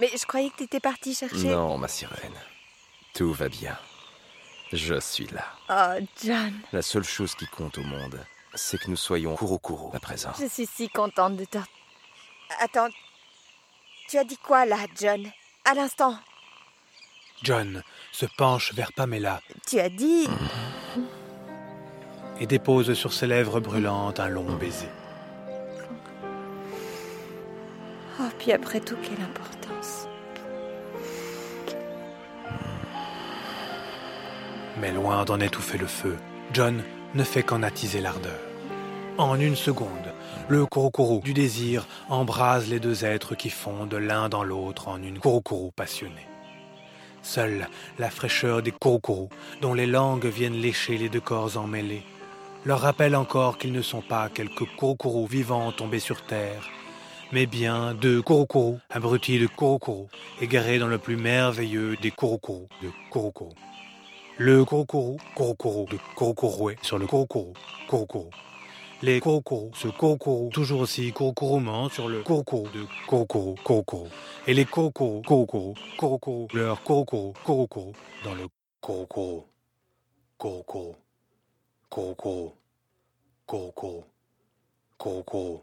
Mais 0.00 0.10
je 0.16 0.26
croyais 0.26 0.50
que 0.50 0.56
t'étais 0.56 0.80
parti 0.80 1.14
chercher. 1.14 1.48
Non, 1.48 1.78
ma 1.78 1.88
sirène. 1.88 2.34
Tout 3.14 3.32
va 3.32 3.48
bien. 3.48 3.78
Je 4.72 4.98
suis 4.98 5.26
là. 5.26 5.44
Oh, 5.68 6.04
John. 6.24 6.52
La 6.72 6.82
seule 6.82 7.04
chose 7.04 7.34
qui 7.34 7.46
compte 7.46 7.78
au 7.78 7.82
monde, 7.82 8.24
c'est 8.54 8.78
que 8.78 8.90
nous 8.90 8.96
soyons 8.96 9.36
Kurokuro 9.36 9.92
à 9.94 10.00
présent. 10.00 10.32
Je 10.40 10.46
suis 10.46 10.66
si 10.66 10.88
contente 10.88 11.36
de 11.36 11.44
te. 11.44 11.58
Attends. 12.58 12.88
Tu 14.08 14.18
as 14.18 14.24
dit 14.24 14.38
quoi 14.38 14.66
là, 14.66 14.78
John? 14.98 15.30
À 15.64 15.74
l'instant. 15.74 16.18
John 17.42 17.82
se 18.12 18.26
penche 18.26 18.72
vers 18.74 18.92
Pamela 18.92 19.40
Tu 19.66 19.80
as 19.80 19.88
dit. 19.88 20.28
et 22.40 22.46
dépose 22.46 22.94
sur 22.94 23.12
ses 23.12 23.26
lèvres 23.26 23.60
brûlantes 23.60 24.20
un 24.20 24.28
long 24.28 24.52
baiser. 24.56 24.88
Oh, 28.20 28.24
puis 28.38 28.52
après 28.52 28.80
tout, 28.80 28.96
quelle 29.02 29.24
importance. 29.24 30.06
Mais 34.80 34.92
loin 34.92 35.24
d'en 35.24 35.40
étouffer 35.40 35.78
le 35.78 35.86
feu, 35.86 36.16
John 36.52 36.82
ne 37.14 37.24
fait 37.24 37.42
qu'en 37.42 37.62
attiser 37.62 38.00
l'ardeur. 38.00 38.38
En 39.18 39.38
une 39.38 39.56
seconde, 39.56 40.12
le 40.48 40.64
Kurokuru 40.66 41.20
du 41.20 41.34
désir 41.34 41.86
embrase 42.08 42.68
les 42.68 42.80
deux 42.80 43.04
êtres 43.04 43.34
qui 43.34 43.50
fondent 43.50 43.94
l'un 43.94 44.28
dans 44.28 44.42
l'autre 44.44 44.88
en 44.88 45.02
une 45.02 45.18
Kurokuru 45.20 45.70
passionnée. 45.72 46.26
Seule 47.22 47.68
la 47.98 48.10
fraîcheur 48.10 48.62
des 48.62 48.72
Kurokuru, 48.72 49.28
dont 49.60 49.74
les 49.74 49.86
langues 49.86 50.26
viennent 50.26 50.60
lécher 50.60 50.98
les 50.98 51.08
deux 51.08 51.20
corps 51.20 51.56
emmêlés, 51.56 52.02
leur 52.64 52.80
rappelle 52.80 53.14
encore 53.14 53.58
qu'ils 53.58 53.72
ne 53.72 53.82
sont 53.82 54.02
pas 54.02 54.28
quelques 54.28 54.66
Kurokuru 54.76 55.26
vivants 55.28 55.72
tombés 55.72 56.00
sur 56.00 56.22
terre, 56.22 56.68
mais 57.32 57.46
bien 57.46 57.94
deux 57.94 58.22
Kurokuru, 58.22 58.78
abrutis 58.90 59.38
de 59.38 59.46
Kurokuru, 59.46 60.06
égarés 60.40 60.78
dans 60.78 60.88
le 60.88 60.98
plus 60.98 61.16
merveilleux 61.16 61.96
des 61.96 62.10
Kurokuru 62.10 62.66
de 62.82 62.90
Kurokuru. 63.10 63.54
Le 64.38 64.64
Kurokuru, 64.64 65.16
Kurokuru 65.36 65.86
de 65.90 65.98
Kurokuroué 66.16 66.76
sur 66.82 66.98
le 66.98 67.06
Kurokuru, 67.06 67.52
Kurokuru. 67.88 68.30
Les 69.02 69.18
Kurokuru 69.20 69.70
se 69.74 69.88
Kurokuru 69.88 70.50
toujours 70.50 70.80
aussi 70.82 71.12
Kurokurumant 71.12 71.88
sur 71.88 72.08
le 72.08 72.22
Kurokuru 72.22 72.68
de 72.72 72.86
Kurokuru, 73.08 73.54
Kurokuru. 73.64 74.08
Et 74.46 74.54
les 74.54 74.64
Kurokuru, 74.64 75.22
Kurokuru, 75.22 75.74
Kurokuru, 75.98 76.46
leur 76.54 76.82
Kurokuru, 76.84 77.32
Kurokuru 77.44 77.92
dans 78.24 78.34
le 78.34 78.46
Kurokuru, 78.80 79.42
Kurokuru, 80.38 80.94
Kurokuru, 81.90 82.52
Kurokuru, 83.46 84.04
Kurokuru, 84.98 85.60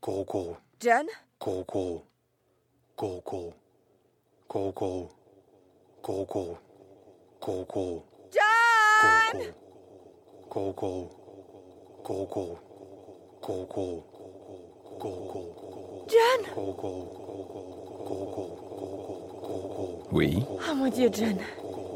Kurokuru, 0.00 0.56
John? 0.80 1.06
Kurokuru, 1.40 2.02
Kurokuru, 2.96 3.52
Kurokuru, 4.48 5.08
Kurokuru, 6.02 6.56
Kurokuru. 7.40 8.02
John! 8.32 9.42
Kurokuru, 10.48 11.10
Kurokuru, 12.04 12.56
John. 16.06 16.40
Oui 20.12 20.44
Oh 20.50 20.74
mon 20.76 20.88
Dieu, 20.90 21.08
John. 21.10 21.36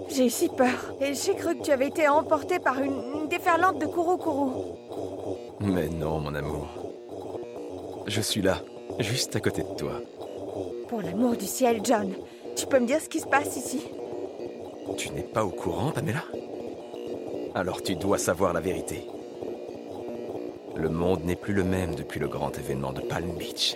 J'ai 0.09 0.27
eu 0.27 0.31
si 0.31 0.49
peur. 0.49 0.95
Et 1.03 1.13
j'ai 1.13 1.35
cru 1.35 1.59
que 1.59 1.63
tu 1.63 1.71
avais 1.71 1.89
été 1.89 2.09
emporté 2.09 2.59
par 2.59 2.81
une, 2.83 2.95
une 3.15 3.29
déferlante 3.29 3.79
de 3.79 3.87
Kurokuru. 3.87 4.51
Mais 5.61 5.89
non, 5.89 6.21
mon 6.21 6.35
amour. 6.35 6.67
Je 8.07 8.23
suis 8.23 8.41
là, 8.41 8.63
juste 8.99 9.37
à 9.37 9.41
côté 9.41 9.63
de 9.63 9.75
toi. 9.77 9.93
Pour 10.89 11.03
l'amour 11.03 11.37
du 11.37 11.45
ciel, 11.45 11.81
John. 11.85 12.15
Tu 12.57 12.67
peux 12.67 12.79
me 12.81 12.87
dire 12.87 13.03
ce 13.03 13.11
qui 13.11 13.21
se 13.21 13.27
passe 13.27 13.57
ici? 13.59 13.83
Tu 14.97 15.11
n'es 15.11 15.23
pas 15.23 15.45
au 15.45 15.51
courant, 15.51 15.91
Pamela? 15.93 16.25
Alors 17.55 17.83
tu 17.83 17.95
dois 17.95 18.17
savoir 18.17 18.55
la 18.55 18.61
vérité. 18.61 19.07
Le 20.79 20.91
monde 20.91 21.25
n'est 21.25 21.35
plus 21.35 21.55
le 21.55 21.65
même 21.65 21.97
depuis 21.97 22.21
le 22.21 22.29
grand 22.29 22.57
événement 22.57 22.93
de 22.93 23.01
Palm 23.01 23.29
Beach. 23.37 23.75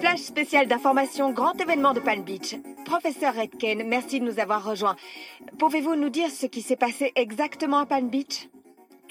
Flash 0.00 0.20
spécial 0.20 0.66
d'information, 0.68 1.32
grand 1.34 1.52
événement 1.60 1.92
de 1.92 2.00
Palm 2.00 2.22
Beach. 2.22 2.56
Professeur 2.86 3.34
Redken, 3.34 3.86
merci 3.86 4.20
de 4.20 4.24
nous 4.24 4.40
avoir 4.40 4.64
rejoints. 4.64 4.96
Pouvez-vous 5.58 5.96
nous 5.96 6.08
dire 6.08 6.30
ce 6.30 6.46
qui 6.46 6.62
s'est 6.62 6.76
passé 6.76 7.12
exactement 7.14 7.80
à 7.80 7.84
Palm 7.84 8.08
Beach? 8.08 8.48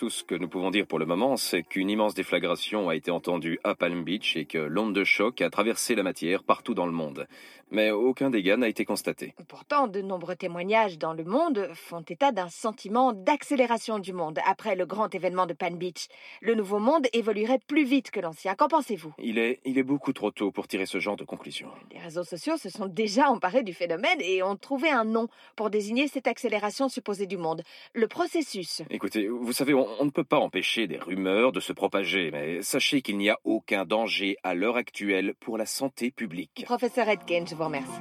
Tout 0.01 0.09
ce 0.09 0.23
que 0.23 0.33
nous 0.33 0.49
pouvons 0.49 0.71
dire 0.71 0.87
pour 0.87 0.97
le 0.97 1.05
moment, 1.05 1.37
c'est 1.37 1.61
qu'une 1.61 1.87
immense 1.87 2.15
déflagration 2.15 2.89
a 2.89 2.95
été 2.95 3.11
entendue 3.11 3.59
à 3.63 3.75
Palm 3.75 4.03
Beach 4.03 4.35
et 4.35 4.45
que 4.45 4.57
l'onde 4.57 4.95
de 4.95 5.03
choc 5.03 5.41
a 5.41 5.51
traversé 5.51 5.93
la 5.93 6.01
matière 6.01 6.43
partout 6.43 6.73
dans 6.73 6.87
le 6.87 6.91
monde. 6.91 7.27
Mais 7.69 7.89
aucun 7.91 8.29
dégât 8.29 8.57
n'a 8.57 8.67
été 8.67 8.83
constaté. 8.83 9.33
Pourtant, 9.47 9.87
de 9.87 10.01
nombreux 10.01 10.35
témoignages 10.35 10.97
dans 10.97 11.13
le 11.13 11.23
monde 11.23 11.69
font 11.73 12.01
état 12.01 12.33
d'un 12.33 12.49
sentiment 12.49 13.13
d'accélération 13.13 13.97
du 13.97 14.11
monde 14.11 14.39
après 14.45 14.75
le 14.75 14.85
grand 14.85 15.13
événement 15.15 15.45
de 15.45 15.53
Palm 15.53 15.77
Beach. 15.77 16.07
Le 16.41 16.53
nouveau 16.53 16.79
monde 16.79 17.07
évoluerait 17.13 17.59
plus 17.65 17.85
vite 17.85 18.11
que 18.11 18.19
l'ancien. 18.19 18.55
Qu'en 18.55 18.67
pensez-vous? 18.67 19.13
Il 19.19 19.37
est, 19.37 19.61
il 19.63 19.77
est 19.77 19.83
beaucoup 19.83 20.11
trop 20.11 20.31
tôt 20.31 20.51
pour 20.51 20.67
tirer 20.67 20.85
ce 20.85 20.99
genre 20.99 21.15
de 21.15 21.23
conclusion. 21.23 21.69
Les 21.93 21.99
réseaux 21.99 22.25
sociaux 22.25 22.57
se 22.57 22.69
sont 22.69 22.87
déjà 22.87 23.29
emparés 23.29 23.63
du 23.63 23.73
phénomène 23.73 24.19
et 24.19 24.43
ont 24.43 24.57
trouvé 24.57 24.89
un 24.89 25.05
nom 25.05 25.29
pour 25.55 25.69
désigner 25.69 26.09
cette 26.09 26.27
accélération 26.27 26.89
supposée 26.89 27.27
du 27.27 27.37
monde. 27.37 27.61
Le 27.93 28.07
processus. 28.09 28.81
Écoutez, 28.89 29.29
vous 29.29 29.53
savez, 29.53 29.73
on, 29.73 29.87
on 29.99 30.05
ne 30.05 30.09
peut 30.09 30.23
pas 30.23 30.39
empêcher 30.39 30.87
des 30.87 30.97
rumeurs 30.97 31.51
de 31.51 31.59
se 31.59 31.73
propager, 31.73 32.31
mais 32.31 32.61
sachez 32.61 33.01
qu'il 33.01 33.17
n'y 33.17 33.29
a 33.29 33.37
aucun 33.43 33.85
danger 33.85 34.37
à 34.43 34.53
l'heure 34.53 34.77
actuelle 34.77 35.33
pour 35.39 35.57
la 35.57 35.65
santé 35.65 36.11
publique. 36.11 36.63
Professeur 36.65 37.07
Redken, 37.07 37.47
je 37.47 37.55
vous 37.55 37.65
remercie. 37.65 37.91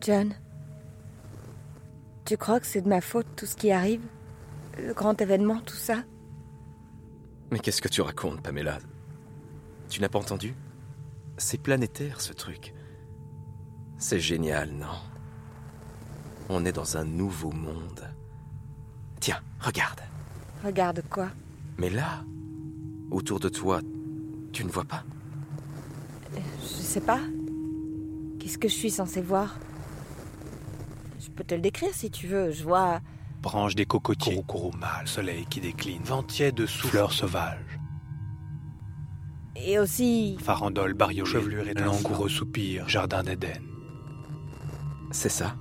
John, 0.00 0.34
tu 2.24 2.36
crois 2.36 2.60
que 2.60 2.66
c'est 2.66 2.80
de 2.80 2.88
ma 2.88 3.00
faute 3.00 3.26
tout 3.36 3.46
ce 3.46 3.56
qui 3.56 3.70
arrive? 3.70 4.02
Le 4.78 4.94
grand 4.94 5.20
événement, 5.20 5.60
tout 5.60 5.76
ça? 5.76 6.04
Mais 7.50 7.58
qu'est-ce 7.58 7.82
que 7.82 7.88
tu 7.88 8.00
racontes, 8.00 8.40
Pamela? 8.42 8.78
Tu 9.90 10.00
n'as 10.00 10.08
pas 10.08 10.18
entendu? 10.18 10.54
C'est 11.38 11.62
planétaire, 11.62 12.20
ce 12.20 12.32
truc. 12.32 12.74
C'est 13.96 14.20
génial, 14.20 14.72
non? 14.72 14.86
On 16.48 16.64
est 16.64 16.72
dans 16.72 16.96
un 16.96 17.04
nouveau 17.04 17.52
monde. 17.52 18.08
Tiens, 19.20 19.40
regarde. 19.60 20.00
Regarde 20.64 21.02
quoi? 21.08 21.28
Mais 21.78 21.90
là, 21.90 22.24
autour 23.10 23.38
de 23.38 23.48
toi, 23.48 23.80
tu 24.52 24.64
ne 24.64 24.70
vois 24.70 24.84
pas? 24.84 25.04
Je 26.60 26.66
sais 26.66 27.00
pas. 27.00 27.20
Qu'est-ce 28.40 28.58
que 28.58 28.68
je 28.68 28.74
suis 28.74 28.90
censée 28.90 29.22
voir? 29.22 29.58
Je 31.20 31.30
peux 31.30 31.44
te 31.44 31.54
le 31.54 31.60
décrire 31.60 31.94
si 31.94 32.10
tu 32.10 32.26
veux. 32.26 32.50
Je 32.50 32.64
vois. 32.64 33.00
Branche 33.42 33.76
des 33.76 33.86
cocotiers, 33.86 34.32
Kurokuru 34.32 34.76
mâle, 34.76 35.06
soleil 35.06 35.46
qui 35.46 35.60
décline, 35.60 36.02
vent 36.02 36.24
tiède 36.24 36.66
sous 36.66 36.88
fleurs 36.88 37.12
sauvages, 37.12 37.58
Et 39.66 39.78
aussi. 39.78 40.36
farandole 40.40 40.94
bariolée, 40.94 41.30
chevelure 41.30 41.68
et 41.68 41.74
langoureux 41.74 42.28
soupir, 42.28 42.88
jardin 42.88 43.22
d'Éden. 43.22 43.60
C'est 45.10 45.28
ça. 45.28 45.56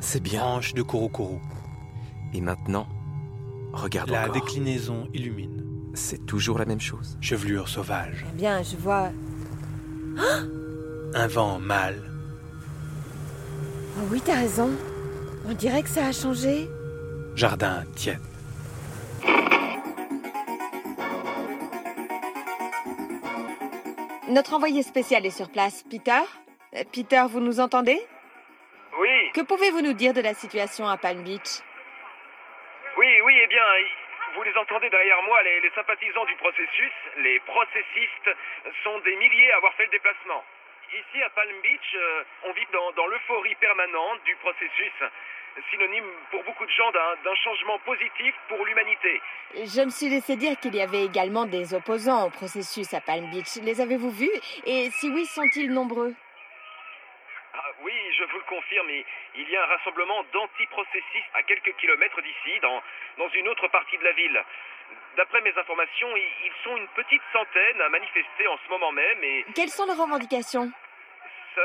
C'est 0.00 0.20
bien. 0.22 0.40
Branche 0.40 0.74
de 0.74 0.82
Kurokuru, 0.82 1.38
Et 2.34 2.40
maintenant, 2.40 2.86
regarde 3.72 4.10
la 4.10 4.22
encore. 4.22 4.34
déclinaison 4.34 5.08
illumine, 5.14 5.64
C'est 5.94 6.24
toujours 6.26 6.58
la 6.58 6.64
même 6.64 6.80
chose. 6.80 7.16
chevelure 7.20 7.68
sauvage, 7.68 8.24
Eh 8.32 8.36
bien, 8.36 8.62
je 8.62 8.76
vois. 8.76 9.10
un 11.14 11.26
vent 11.26 11.58
mâle, 11.58 12.02
Oh 13.98 14.06
oui, 14.10 14.22
t'as 14.24 14.36
raison. 14.36 14.70
On 15.46 15.52
dirait 15.52 15.82
que 15.82 15.88
ça 15.90 16.06
a 16.06 16.12
changé. 16.12 16.68
jardin 17.34 17.84
tiède. 17.94 18.18
Notre 24.32 24.54
envoyé 24.54 24.82
spécial 24.82 25.26
est 25.26 25.36
sur 25.36 25.52
place. 25.52 25.84
Peter? 25.84 26.24
Euh, 26.72 26.84
Peter, 26.88 27.20
vous 27.28 27.40
nous 27.40 27.60
entendez? 27.60 28.00
Oui, 28.96 29.30
Que 29.34 29.42
pouvez-vous 29.42 29.82
nous 29.82 29.92
dire 29.92 30.14
de 30.14 30.22
la 30.22 30.32
situation 30.32 30.88
à 30.88 30.96
Palm 30.96 31.22
Beach? 31.22 31.60
Oui, 32.96 33.20
oui, 33.24 33.34
eh 33.44 33.46
bien, 33.48 33.64
vous 34.34 34.42
les 34.42 34.56
entendez 34.56 34.88
derrière 34.88 35.22
moi, 35.24 35.42
les, 35.42 35.60
les 35.60 35.70
sympathisants 35.76 36.24
du 36.24 36.34
processus, 36.36 36.92
les 37.18 37.40
processistes, 37.40 38.30
sont 38.84 38.98
des 39.00 39.16
milliers 39.16 39.52
à 39.52 39.56
avoir 39.58 39.74
fait 39.74 39.84
le 39.84 39.90
déplacement. 39.90 40.42
Ici, 40.96 41.22
à 41.22 41.28
Palm 41.28 41.60
Beach, 41.62 41.94
euh, 41.94 42.24
on 42.44 42.52
vit 42.52 42.66
dans, 42.72 42.90
dans 42.92 43.06
l'euphorie 43.08 43.54
permanente 43.56 44.24
du 44.24 44.34
processus, 44.36 44.96
synonyme 45.70 46.04
pour 46.30 46.42
beaucoup 46.44 46.64
de 46.64 46.70
gens 46.70 46.90
d'un 46.92 47.34
changement 47.36 47.78
positif 47.80 48.34
pour 48.48 48.64
l'humanité. 48.64 49.20
Je 49.54 49.82
me 49.82 49.90
suis 49.90 50.08
laissé 50.08 50.36
dire 50.36 50.58
qu'il 50.58 50.74
y 50.74 50.80
avait 50.80 51.04
également 51.04 51.44
des 51.46 51.74
opposants 51.74 52.26
au 52.26 52.30
processus 52.30 52.92
à 52.94 53.00
Palm 53.00 53.30
Beach. 53.30 53.56
Les 53.62 53.80
avez-vous 53.80 54.10
vus? 54.10 54.40
Et 54.66 54.90
si 54.90 55.10
oui, 55.10 55.26
sont-ils 55.26 55.72
nombreux? 55.72 56.14
Ah, 57.54 57.70
oui, 57.82 57.92
je 58.18 58.24
vous 58.24 58.38
le 58.38 58.44
confirme, 58.44 58.88
il, 59.36 59.50
y 59.50 59.56
a 59.56 59.62
un 59.62 59.66
rassemblement 59.66 60.24
d'antiprocessistes 60.32 61.30
à 61.34 61.42
quelques 61.42 61.76
kilomètres 61.76 62.20
d'ici, 62.22 62.58
dans, 62.62 62.82
dans 63.18 63.28
une 63.28 63.48
autre 63.48 63.68
partie 63.68 63.98
de 63.98 64.04
la 64.04 64.12
ville. 64.12 64.42
D'après 65.16 65.42
mes 65.42 65.52
informations, 65.58 66.16
ils, 66.16 66.46
ils 66.46 66.64
sont 66.64 66.76
une 66.76 66.88
petite 66.88 67.22
centaine 67.32 67.80
à 67.82 67.88
manifester 67.90 68.46
en 68.48 68.56
ce 68.64 68.70
moment 68.70 68.92
même 68.92 69.22
et 69.22 69.44
Quelles 69.54 69.68
sont 69.68 69.84
leurs 69.84 69.98
revendications? 69.98 70.72
Ça, 71.54 71.60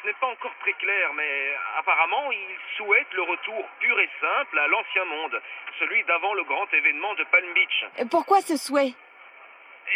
ce 0.00 0.06
n'est 0.06 0.14
pas 0.14 0.26
encore 0.28 0.54
très 0.60 0.72
clair, 0.74 1.12
mais 1.14 1.54
apparemment, 1.78 2.30
ils 2.32 2.56
souhaitent 2.76 3.12
le 3.12 3.22
retour 3.22 3.68
pur 3.80 4.00
et 4.00 4.08
simple 4.20 4.58
à 4.58 4.66
l'ancien 4.68 5.04
monde, 5.04 5.40
celui 5.78 6.02
d'avant 6.04 6.34
le 6.34 6.44
grand 6.44 6.72
événement 6.72 7.14
de 7.14 7.24
Palm 7.24 7.52
Beach. 7.52 7.84
Pourquoi 8.10 8.40
ce 8.40 8.56
souhait? 8.56 8.94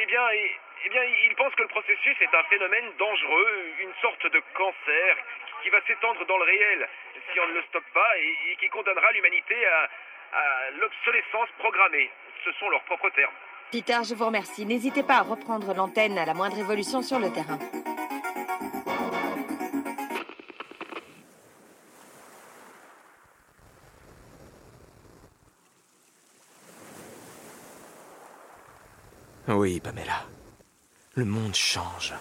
Eh 0.02 0.06
bien, 0.06 0.28
eh, 0.30 0.50
eh 0.86 0.88
bien, 0.90 1.04
ils 1.04 1.34
pensent 1.36 1.54
que 1.54 1.62
le 1.62 1.68
processus 1.68 2.16
est 2.20 2.34
un 2.34 2.42
phénomène 2.44 2.90
dangereux, 2.98 3.66
une 3.80 3.94
sorte 4.02 4.26
de 4.26 4.42
cancer 4.54 5.16
qui 5.62 5.70
va 5.70 5.80
s'étendre 5.86 6.24
dans 6.26 6.36
le 6.36 6.44
réel 6.44 6.88
si 7.32 7.40
on 7.40 7.48
ne 7.48 7.54
le 7.54 7.62
stoppe 7.62 7.88
pas 7.94 8.18
et, 8.18 8.52
et 8.52 8.56
qui 8.56 8.68
condamnera 8.68 9.10
l'humanité 9.12 9.54
à, 9.66 9.88
à 10.34 10.70
l'obsolescence 10.72 11.48
programmée. 11.58 12.10
Ce 12.44 12.52
sont 12.52 12.68
leurs 12.68 12.82
propres 12.84 13.10
termes. 13.10 13.32
Peter, 13.72 13.98
je 14.06 14.14
vous 14.14 14.26
remercie. 14.26 14.66
N'hésitez 14.66 15.02
pas 15.02 15.18
à 15.18 15.22
reprendre 15.22 15.72
l'antenne 15.74 16.18
à 16.18 16.26
la 16.26 16.34
moindre 16.34 16.58
évolution 16.58 17.00
sur 17.02 17.18
le 17.18 17.32
terrain. 17.32 17.58
Oui, 29.48 29.80
Pamela. 29.80 30.24
Le 31.14 31.24
monde 31.24 31.54
change. 31.54 32.14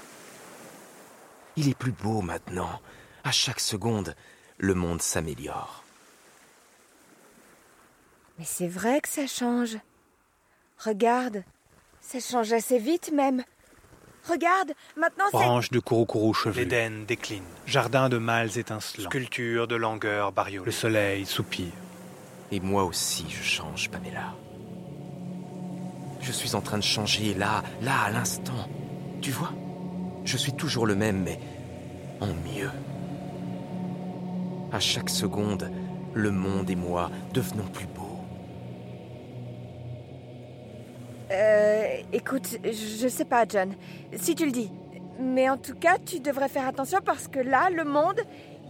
Il 1.56 1.70
est 1.70 1.78
plus 1.78 1.92
beau 1.92 2.22
maintenant. 2.22 2.82
À 3.24 3.32
chaque 3.32 3.60
seconde, 3.60 4.16
le 4.58 4.74
monde 4.74 5.02
s'améliore. 5.02 5.84
Mais 8.38 8.46
c'est 8.46 8.68
vrai 8.68 9.00
que 9.00 9.08
ça 9.08 9.28
change. 9.28 9.78
Regarde, 10.80 11.44
ça 12.02 12.20
change 12.20 12.52
assez 12.52 12.80
vite 12.80 13.12
même. 13.14 13.44
Regarde, 14.28 14.74
maintenant 14.98 15.26
c'est... 15.32 15.38
Branches 15.38 15.70
de 15.70 15.80
couroucourou 15.80 16.34
chevelu. 16.34 16.62
L'Éden 16.62 17.06
décline. 17.06 17.44
Jardin 17.66 18.10
de 18.10 18.18
mâles 18.18 18.58
étincelants. 18.58 19.10
Sculpture 19.10 19.68
de 19.68 19.76
langueur 19.76 20.32
bariolée. 20.32 20.66
Le 20.66 20.72
soleil 20.72 21.26
soupire. 21.26 21.72
Et 22.52 22.60
moi 22.60 22.84
aussi, 22.84 23.26
je 23.30 23.44
change, 23.44 23.90
Pamela. 23.90 24.34
Je 26.24 26.32
suis 26.32 26.56
en 26.56 26.62
train 26.62 26.78
de 26.78 26.84
changer 26.84 27.34
là, 27.34 27.64
là, 27.82 28.04
à 28.06 28.10
l'instant. 28.10 28.68
Tu 29.22 29.32
vois? 29.32 29.52
Je 30.24 30.38
suis 30.38 30.54
toujours 30.54 30.88
le 30.88 30.96
même, 30.96 31.22
mais 31.22 31.38
en 32.22 32.28
mieux. 32.28 32.72
À 34.72 34.80
chaque 34.80 35.10
seconde, 35.10 35.70
le 36.14 36.32
monde 36.32 36.70
et 36.70 36.76
moi 36.76 37.12
devenons 37.34 37.66
plus 37.66 37.88
beaux. 37.88 38.20
Euh, 41.30 41.98
écoute, 42.14 42.58
je 42.64 43.08
sais 43.08 43.26
pas, 43.26 43.46
John. 43.48 43.74
Si 44.16 44.34
tu 44.34 44.46
le 44.46 44.52
dis. 44.52 44.72
Mais 45.20 45.50
en 45.50 45.58
tout 45.58 45.76
cas, 45.76 45.98
tu 46.04 46.22
devrais 46.22 46.50
faire 46.50 46.68
attention 46.68 47.00
parce 47.04 47.28
que 47.28 47.40
là, 47.40 47.70
le 47.70 47.84
monde, 47.84 48.20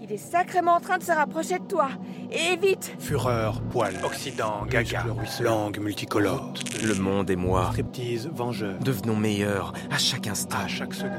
il 0.04 0.12
est 0.12 0.18
sacrément 0.18 0.74
en 0.76 0.80
train 0.82 0.98
de 0.98 1.04
se 1.04 1.12
rapprocher 1.12 1.60
de 1.60 1.64
toi. 1.64 1.88
Et 2.32 2.58
vite 2.58 2.94
Fureur, 3.00 3.62
poil, 3.72 3.94
Occident, 4.04 4.66
gaga, 4.70 5.06
langue 5.40 5.80
multicolore. 5.80 6.54
Le 6.84 6.94
monde 6.96 7.30
et 7.30 7.36
moi 7.38 7.70
Striptease, 7.72 8.30
vengeur. 8.34 8.80
devenons 8.80 9.16
meilleurs 9.16 9.72
à 9.92 9.98
chaque 9.98 10.28
instant. 10.28 10.58
À 10.64 10.68
chaque 10.68 10.94
seconde. 10.94 11.14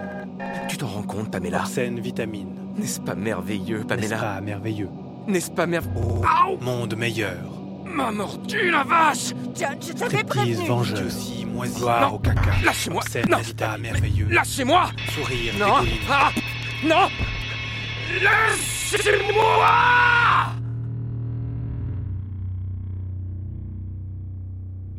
Tu 0.68 0.76
t'en 0.76 0.86
rends 0.88 1.02
compte, 1.02 1.30
Pamela? 1.30 1.60
Arsène, 1.60 1.98
vitamine. 2.00 2.54
N'est-ce 2.76 3.00
pas 3.00 3.14
merveilleux, 3.14 3.78
N'est-ce 3.78 3.86
Pamela? 3.86 4.18
pas 4.18 4.40
merveilleux? 4.42 4.88
N'est-ce 5.28 5.50
pas 5.50 5.66
merveilleux 5.66 6.26
Monde 6.60 6.94
meilleur. 6.96 7.38
Ma 7.86 8.10
mordu, 8.10 8.70
la 8.70 8.82
vache 8.82 9.32
John, 9.54 9.76
je 9.80 9.92
t'avais 9.92 10.24
prévenu 10.24 10.66
vengeur. 10.66 11.06
aussi, 11.06 11.46
moisi. 11.46 11.80
Au 12.12 12.18
caca. 12.18 12.40
Lâchez-moi. 12.64 13.02
Arsène, 13.02 13.26
Non. 13.30 13.38
merveilleux? 13.78 14.26
Lâchez-moi 14.30 14.90
Sourire, 15.14 15.54
Non. 15.60 15.86
Ah 16.10 16.30
Non 16.84 17.08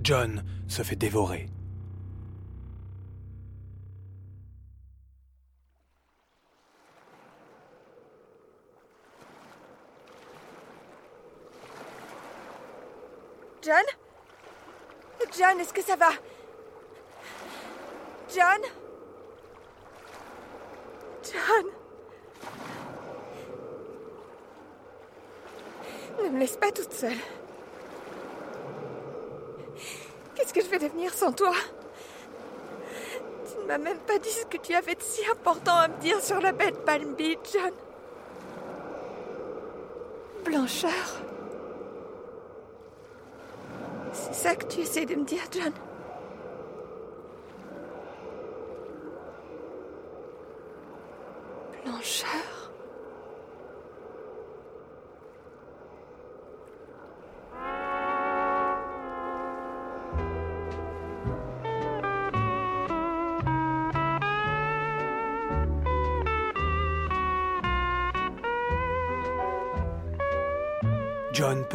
John 0.06 0.44
se 0.68 0.84
fait 0.84 0.96
dévorer. 0.96 1.48
John? 13.64 13.84
John, 15.36 15.60
est-ce 15.60 15.74
que 15.74 15.82
ça 15.82 15.96
va? 15.96 16.12
John? 18.32 18.62
John? 21.24 21.66
Ne 26.24 26.30
me 26.30 26.40
laisse 26.40 26.58
pas 26.58 26.72
toute 26.72 26.94
seule. 26.94 27.18
Qu'est-ce 30.36 30.54
que 30.54 30.62
je 30.62 30.68
vais 30.68 30.80
devenir 30.80 31.14
sans 31.14 31.32
toi? 31.32 31.54
Tu 33.48 33.62
ne 33.62 33.68
m'as 33.68 33.78
même 33.78 34.00
pas 34.00 34.18
dit 34.20 34.30
ce 34.30 34.46
que 34.46 34.58
tu 34.58 34.74
avais 34.74 34.96
de 34.96 35.02
si 35.02 35.26
important 35.28 35.76
à 35.76 35.88
me 35.88 35.98
dire 36.00 36.22
sur 36.22 36.40
la 36.40 36.52
de 36.52 36.78
Palm 36.78 37.14
Beach, 37.16 37.40
John. 37.54 37.72
Blancheur. 40.44 40.92
C'est 44.14 44.34
ça 44.34 44.56
que 44.56 44.66
tu 44.66 44.82
essaies 44.82 45.06
de 45.06 45.16
me 45.16 45.26
dire, 45.26 45.44
John? 45.52 45.74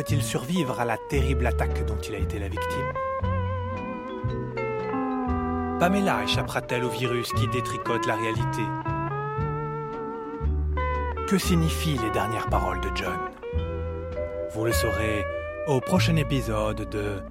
Peut-il 0.01 0.23
survivre 0.23 0.81
à 0.81 0.87
la 0.87 0.97
terrible 0.97 1.47
attaque 1.47 1.85
dont 1.85 1.99
il 1.99 2.15
a 2.15 2.19
été 2.19 2.39
la 2.39 2.49
victime 2.49 2.93
Pamela 5.79 6.25
échappera-t-elle 6.25 6.85
au 6.85 6.89
virus 6.89 7.31
qui 7.35 7.47
détricote 7.49 8.07
la 8.07 8.17
réalité 8.17 8.63
Que 11.29 11.37
signifient 11.37 11.99
les 11.99 12.11
dernières 12.13 12.49
paroles 12.49 12.81
de 12.81 12.89
John 12.95 13.19
Vous 14.55 14.65
le 14.65 14.73
saurez 14.73 15.23
au 15.67 15.81
prochain 15.81 16.17
épisode 16.17 16.89
de 16.89 17.23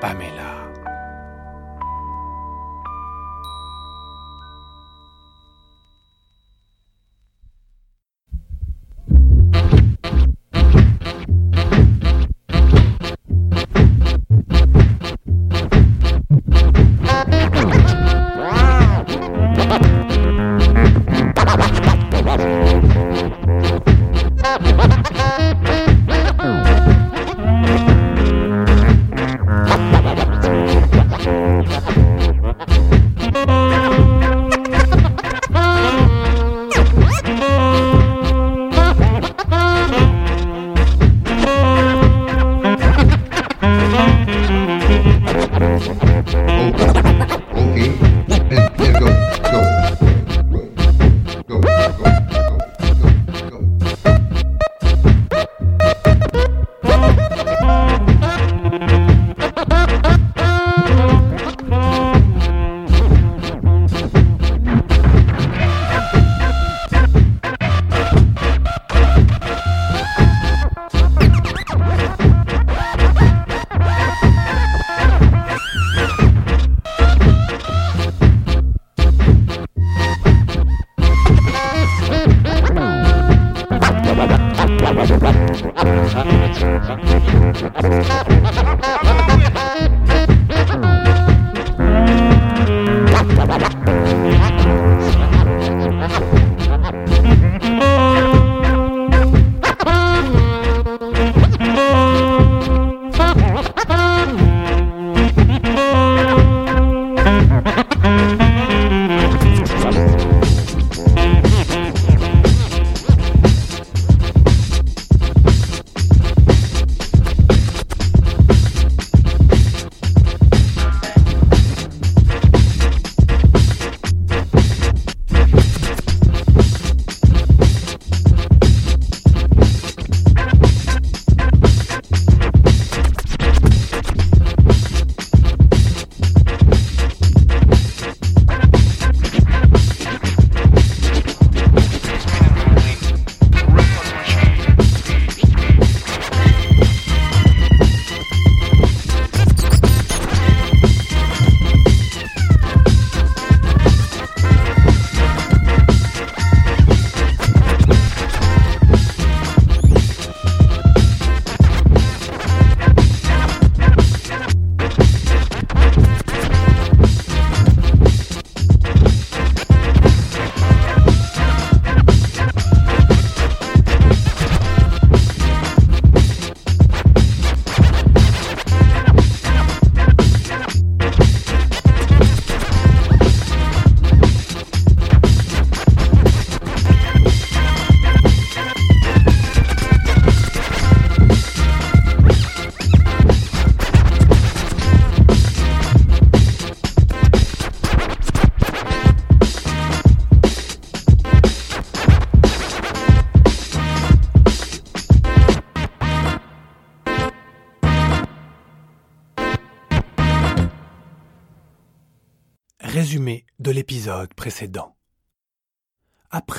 Pamela. 0.00 0.31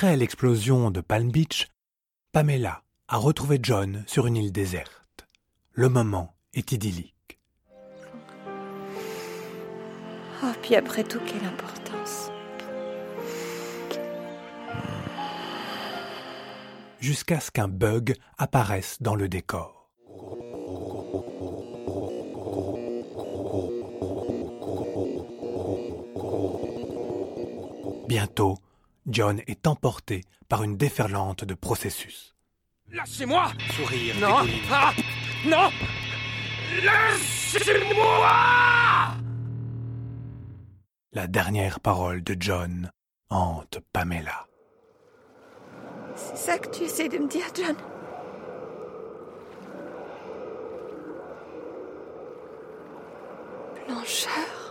Après 0.04 0.18
l'explosion 0.18 0.90
de 0.90 1.00
Palm 1.00 1.30
Beach, 1.30 1.68
Pamela 2.30 2.82
a 3.08 3.16
retrouvé 3.16 3.58
John 3.62 4.04
sur 4.06 4.26
une 4.26 4.36
île 4.36 4.52
déserte. 4.52 5.26
Le 5.72 5.88
moment 5.88 6.34
est 6.52 6.72
idyllique. 6.72 7.40
Oh, 10.42 10.52
puis 10.60 10.74
après 10.74 11.04
tout, 11.04 11.20
quelle 11.26 11.46
importance. 11.46 12.30
Jusqu'à 17.00 17.40
ce 17.40 17.50
qu'un 17.50 17.68
bug 17.68 18.14
apparaisse 18.36 18.98
dans 19.00 19.14
le 19.14 19.26
décor. 19.26 19.90
Bientôt, 28.06 28.58
John 29.06 29.40
est 29.46 29.66
emporté 29.66 30.22
par 30.48 30.62
une 30.62 30.76
déferlante 30.76 31.44
de 31.44 31.54
processus. 31.54 32.34
Lâchez-moi. 32.90 33.52
Sourire 33.76 34.14
Non. 34.18 34.46
Ah. 34.70 34.92
Non. 35.44 35.70
Lâchez-moi. 36.82 38.30
La 41.12 41.26
dernière 41.26 41.80
parole 41.80 42.22
de 42.22 42.34
John 42.38 42.90
hante 43.28 43.78
Pamela. 43.92 44.46
C'est 46.16 46.36
ça 46.36 46.58
que 46.58 46.68
tu 46.70 46.84
essaies 46.84 47.08
de 47.08 47.18
me 47.18 47.28
dire, 47.28 47.46
John? 47.54 47.76
Blancheur? 53.86 54.63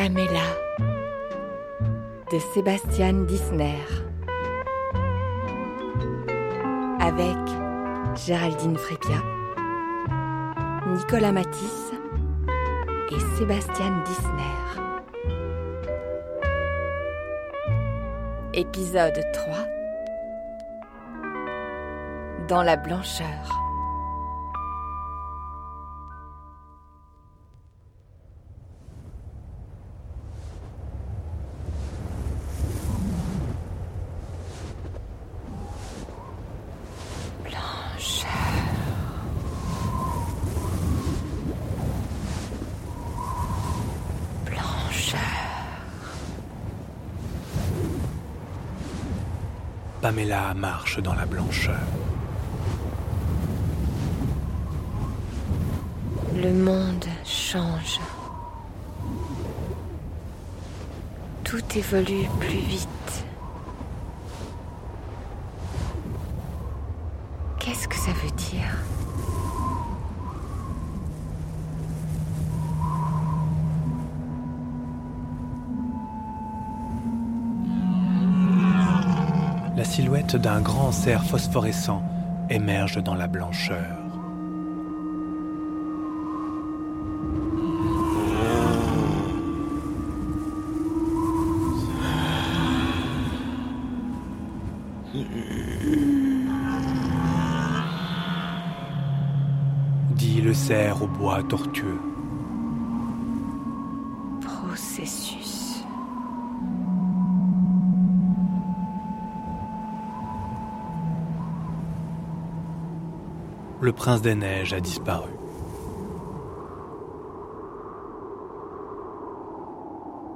Pamela 0.00 0.56
de 2.32 2.38
Sébastien 2.54 3.12
Disner 3.24 3.84
avec 7.00 7.36
Géraldine 8.16 8.78
Frépia, 8.78 9.22
Nicolas 10.86 11.32
Matisse 11.32 11.92
et 13.10 13.36
Sébastien 13.36 14.02
Disner. 14.06 14.82
Épisode 18.54 19.20
3 19.34 19.54
Dans 22.48 22.62
la 22.62 22.78
blancheur. 22.78 23.26
Blancheur. 23.26 23.59
Pamela 50.20 50.52
marche 50.52 51.00
dans 51.00 51.14
la 51.14 51.24
blancheur. 51.24 51.80
Le 56.36 56.52
monde 56.52 57.06
change. 57.24 57.98
Tout 61.42 61.62
évolue 61.74 62.28
plus 62.38 62.58
vite. 62.58 62.99
D'un 80.40 80.60
grand 80.60 80.90
cerf 80.90 81.24
phosphorescent 81.24 82.02
émerge 82.48 83.02
dans 83.02 83.14
la 83.14 83.26
blancheur. 83.26 83.76
qui 100.16 100.42
le 100.42 100.54
serre 100.54 101.02
au 101.02 101.06
bois 101.06 101.42
tortueux. 101.42 102.09
Le 113.82 113.92
prince 113.92 114.20
des 114.20 114.34
neiges 114.34 114.74
a 114.74 114.80
disparu. 114.80 115.30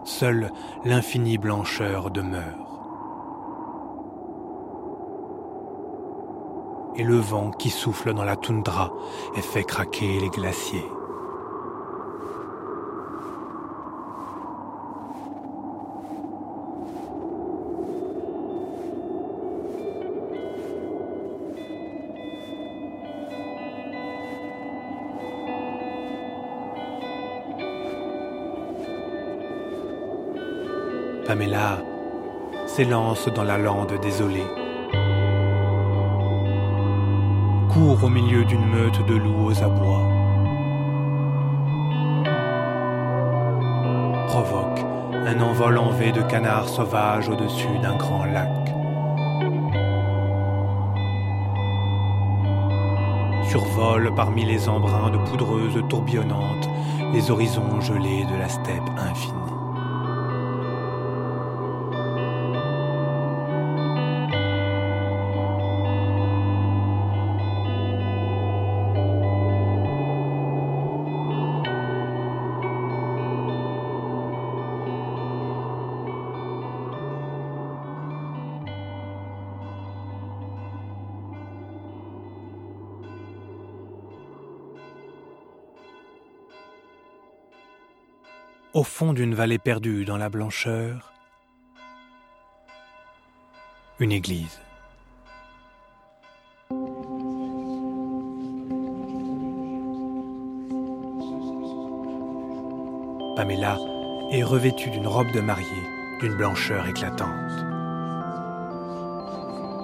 Seule 0.04 0.50
l'infinie 0.86 1.36
blancheur 1.36 2.10
demeure. 2.10 2.42
Et 6.96 7.02
le 7.02 7.16
vent 7.16 7.50
qui 7.50 7.68
souffle 7.68 8.14
dans 8.14 8.24
la 8.24 8.36
toundra 8.36 8.92
et 9.36 9.42
fait 9.42 9.64
craquer 9.64 10.20
les 10.20 10.30
glaciers. 10.30 10.88
S'élance 32.66 33.28
dans 33.28 33.42
la 33.42 33.58
lande 33.58 33.94
désolée. 34.00 34.46
Court 37.72 38.04
au 38.04 38.08
milieu 38.08 38.44
d'une 38.44 38.64
meute 38.64 39.04
de 39.04 39.14
loups 39.14 39.46
aux 39.46 39.62
abois. 39.62 40.08
Provoque 44.28 44.80
un 45.26 45.40
envol 45.40 45.78
en 45.78 45.90
V 45.90 46.12
de 46.12 46.22
canards 46.22 46.68
sauvages 46.68 47.28
au-dessus 47.28 47.78
d'un 47.82 47.96
grand 47.96 48.26
lac. 48.26 48.72
Survole 53.48 54.14
parmi 54.14 54.44
les 54.44 54.68
embruns 54.68 55.10
de 55.10 55.18
poudreuse 55.18 55.82
tourbillonnantes 55.88 56.68
les 57.12 57.28
horizons 57.28 57.80
gelés 57.80 58.24
de 58.24 58.38
la 58.38 58.48
steppe 58.48 58.88
infinie. 58.96 59.63
Au 88.74 88.82
fond 88.82 89.12
d'une 89.12 89.36
vallée 89.36 89.58
perdue 89.58 90.04
dans 90.04 90.16
la 90.16 90.28
blancheur, 90.28 91.12
une 94.00 94.10
église. 94.10 94.60
Pamela 103.36 103.78
est 104.32 104.42
revêtue 104.42 104.90
d'une 104.90 105.06
robe 105.06 105.30
de 105.32 105.40
mariée 105.40 105.66
d'une 106.20 106.34
blancheur 106.34 106.86
éclatante. 106.88 107.28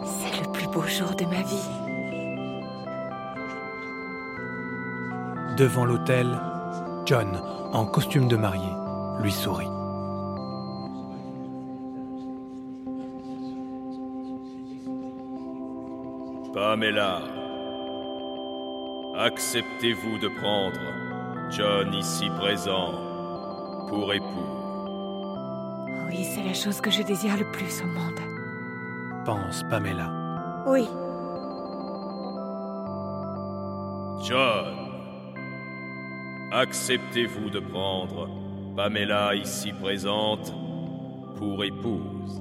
C'est 0.05 0.41
le 0.41 0.51
plus 0.53 0.67
beau 0.67 0.83
jour 0.83 1.15
de 1.15 1.25
ma 1.27 1.43
vie. 1.43 1.71
Devant 5.57 5.85
l'autel, 5.85 6.41
John, 7.07 7.41
en 7.73 7.87
costume 7.87 8.29
de 8.29 8.37
mariée, 8.37 8.80
lui 9.21 9.33
sourit. 9.33 9.69
Pamela, 16.53 17.23
acceptez-vous 19.17 20.19
de 20.19 20.29
prendre 20.41 20.81
John 21.51 21.95
ici 21.95 22.29
présent 22.39 22.93
pour 23.89 24.13
époux? 24.13 24.27
Oui, 26.09 26.25
c'est 26.25 26.43
la 26.43 26.55
chose 26.55 26.81
que 26.81 26.91
je 26.91 27.03
désire 27.03 27.37
le 27.37 27.51
plus 27.53 27.83
au 27.83 27.87
monde. 27.87 28.21
Pense 29.25 29.63
Pamela. 29.71 30.11
Oui, 30.67 30.89
John, 34.23 34.75
acceptez-vous 36.53 37.49
de 37.51 37.61
prendre 37.61 38.29
Pamela 38.83 39.35
ici 39.35 39.75
présente 39.75 40.55
pour 41.37 41.63
épouse 41.63 42.41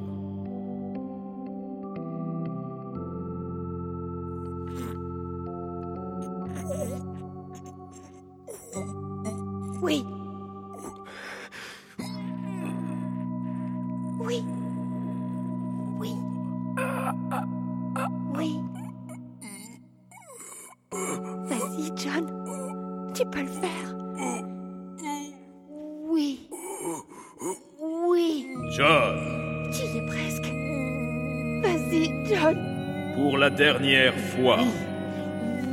fois, 34.42 34.60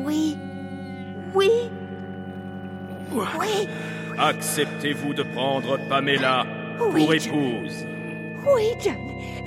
Oui. 0.04 0.36
Oui. 1.34 1.50
Oui. 3.12 3.68
acceptez-vous 4.18 5.14
de 5.14 5.22
prendre 5.22 5.78
Pamela 5.88 6.44
Oui, 6.80 7.04
pour 7.04 7.14
John. 7.14 7.34
épouse 7.34 7.84
Oui, 8.46 8.64
John. 8.82 8.96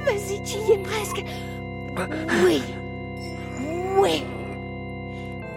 Vas-y, 0.05 0.41
tu 0.43 0.57
y 0.57 0.74
es 0.74 0.78
presque. 0.84 1.24
Oui. 2.43 2.61
Oui. 3.97 4.24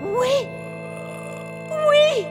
Oui. 0.02 0.28
Oui. 1.86 2.26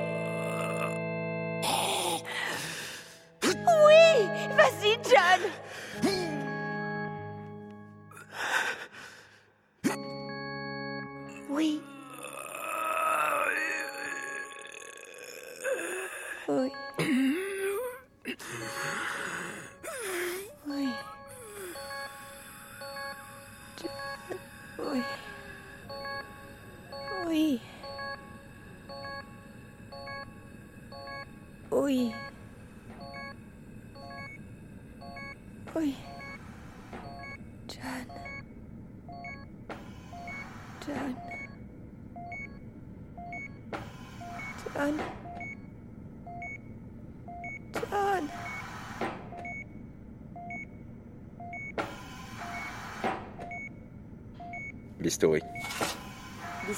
Oui. 3.47 4.27
Vas-y, 4.57 4.97
John. 5.03 5.41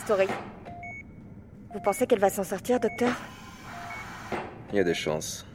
Vous 0.08 1.80
pensez 1.80 2.06
qu'elle 2.08 2.20
va 2.20 2.30
s'en 2.30 2.44
sortir, 2.44 2.80
docteur? 2.80 3.14
Il 4.72 4.76
y 4.76 4.80
a 4.80 4.84
des 4.84 4.94
chances. 4.94 5.46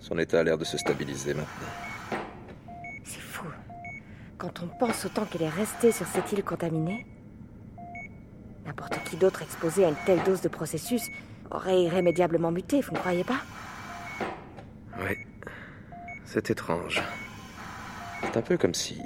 Son 0.00 0.18
état 0.18 0.40
a 0.40 0.42
l'air 0.42 0.58
de 0.58 0.64
se 0.64 0.76
stabiliser 0.76 1.34
maintenant. 1.34 2.20
C'est 3.04 3.20
fou. 3.20 3.46
Quand 4.38 4.62
on 4.62 4.66
pense 4.78 5.04
au 5.04 5.08
temps 5.08 5.24
qu'elle 5.24 5.42
est 5.42 5.48
restée 5.48 5.92
sur 5.92 6.06
cette 6.06 6.30
île 6.32 6.42
contaminée, 6.42 7.06
n'importe 8.64 9.02
qui 9.04 9.16
d'autre 9.16 9.42
exposé 9.42 9.84
à 9.84 9.88
une 9.88 9.96
telle 10.04 10.22
dose 10.24 10.40
de 10.40 10.48
processus 10.48 11.02
aurait 11.50 11.82
irrémédiablement 11.82 12.50
muté, 12.50 12.80
vous 12.80 12.92
ne 12.92 12.98
croyez 12.98 13.24
pas? 13.24 13.40
Ouais. 14.98 15.18
C'est 16.24 16.50
étrange. 16.50 17.02
C'est 18.22 18.36
un 18.36 18.42
peu 18.42 18.56
comme 18.56 18.74
si. 18.74 19.00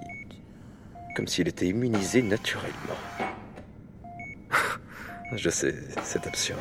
comme 1.14 1.26
s'il 1.26 1.48
était 1.48 1.66
immunisé 1.66 2.22
naturellement. 2.22 2.96
Je 5.32 5.48
sais, 5.48 5.74
c'est 6.02 6.26
absurde. 6.26 6.60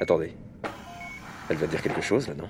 Attendez. 0.00 0.34
Elle 1.48 1.56
va 1.56 1.66
dire 1.66 1.82
quelque 1.82 2.00
chose 2.00 2.28
là, 2.28 2.34
non? 2.34 2.48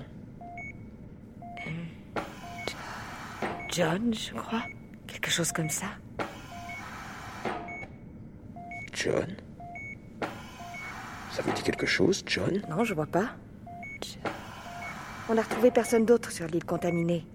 John, 3.69 4.13
je 4.13 4.33
crois. 4.33 4.63
Quelque 5.05 5.29
chose 5.29 5.51
comme 5.51 5.69
ça. 5.69 5.87
John? 8.93 9.35
Ça 11.31 11.41
vous 11.43 11.51
dit 11.51 11.61
quelque 11.61 11.85
chose, 11.85 12.23
John? 12.25 12.61
Non, 12.69 12.83
je 12.83 12.93
vois 12.93 13.05
pas. 13.05 13.35
On 15.29 15.35
n'a 15.35 15.41
retrouvé 15.41 15.71
personne 15.71 16.05
d'autre 16.05 16.31
sur 16.31 16.47
l'île 16.47 16.65
contaminée. 16.65 17.25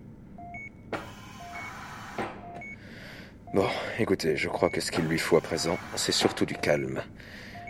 Bon, 3.52 3.66
écoutez, 3.98 4.36
je 4.36 4.48
crois 4.48 4.70
que 4.70 4.80
ce 4.80 4.92
qu'il 4.92 5.04
lui 5.06 5.18
faut 5.18 5.36
à 5.36 5.40
présent, 5.40 5.76
c'est 5.96 6.12
surtout 6.12 6.46
du 6.46 6.54
calme. 6.54 7.02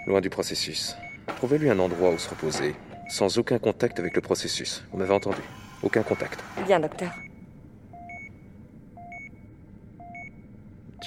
Loin 0.07 0.21
du 0.21 0.29
processus. 0.29 0.95
Trouvez-lui 1.37 1.71
un 1.71 1.79
endroit 1.79 2.11
où 2.11 2.19
se 2.19 2.29
reposer, 2.29 2.75
sans 3.09 3.39
aucun 3.39 3.59
contact 3.59 3.99
avec 3.99 4.15
le 4.15 4.21
processus. 4.21 4.85
Vous 4.93 4.99
m'avez 4.99 5.15
entendu 5.15 5.41
Aucun 5.83 6.03
contact. 6.03 6.45
Bien, 6.67 6.81
docteur. 6.81 7.13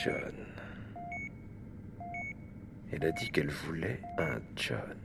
John. 0.03 0.34
Elle 2.91 3.05
a 3.05 3.11
dit 3.11 3.30
qu'elle 3.30 3.51
voulait 3.51 3.99
un 4.17 4.39
John. 4.55 4.95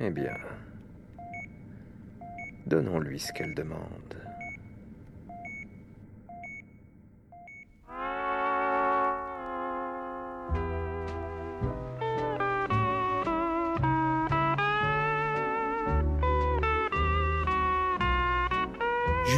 Eh 0.00 0.08
bien, 0.08 0.36
donnons-lui 2.66 3.18
ce 3.20 3.32
qu'elle 3.34 3.54
demande. 3.54 4.16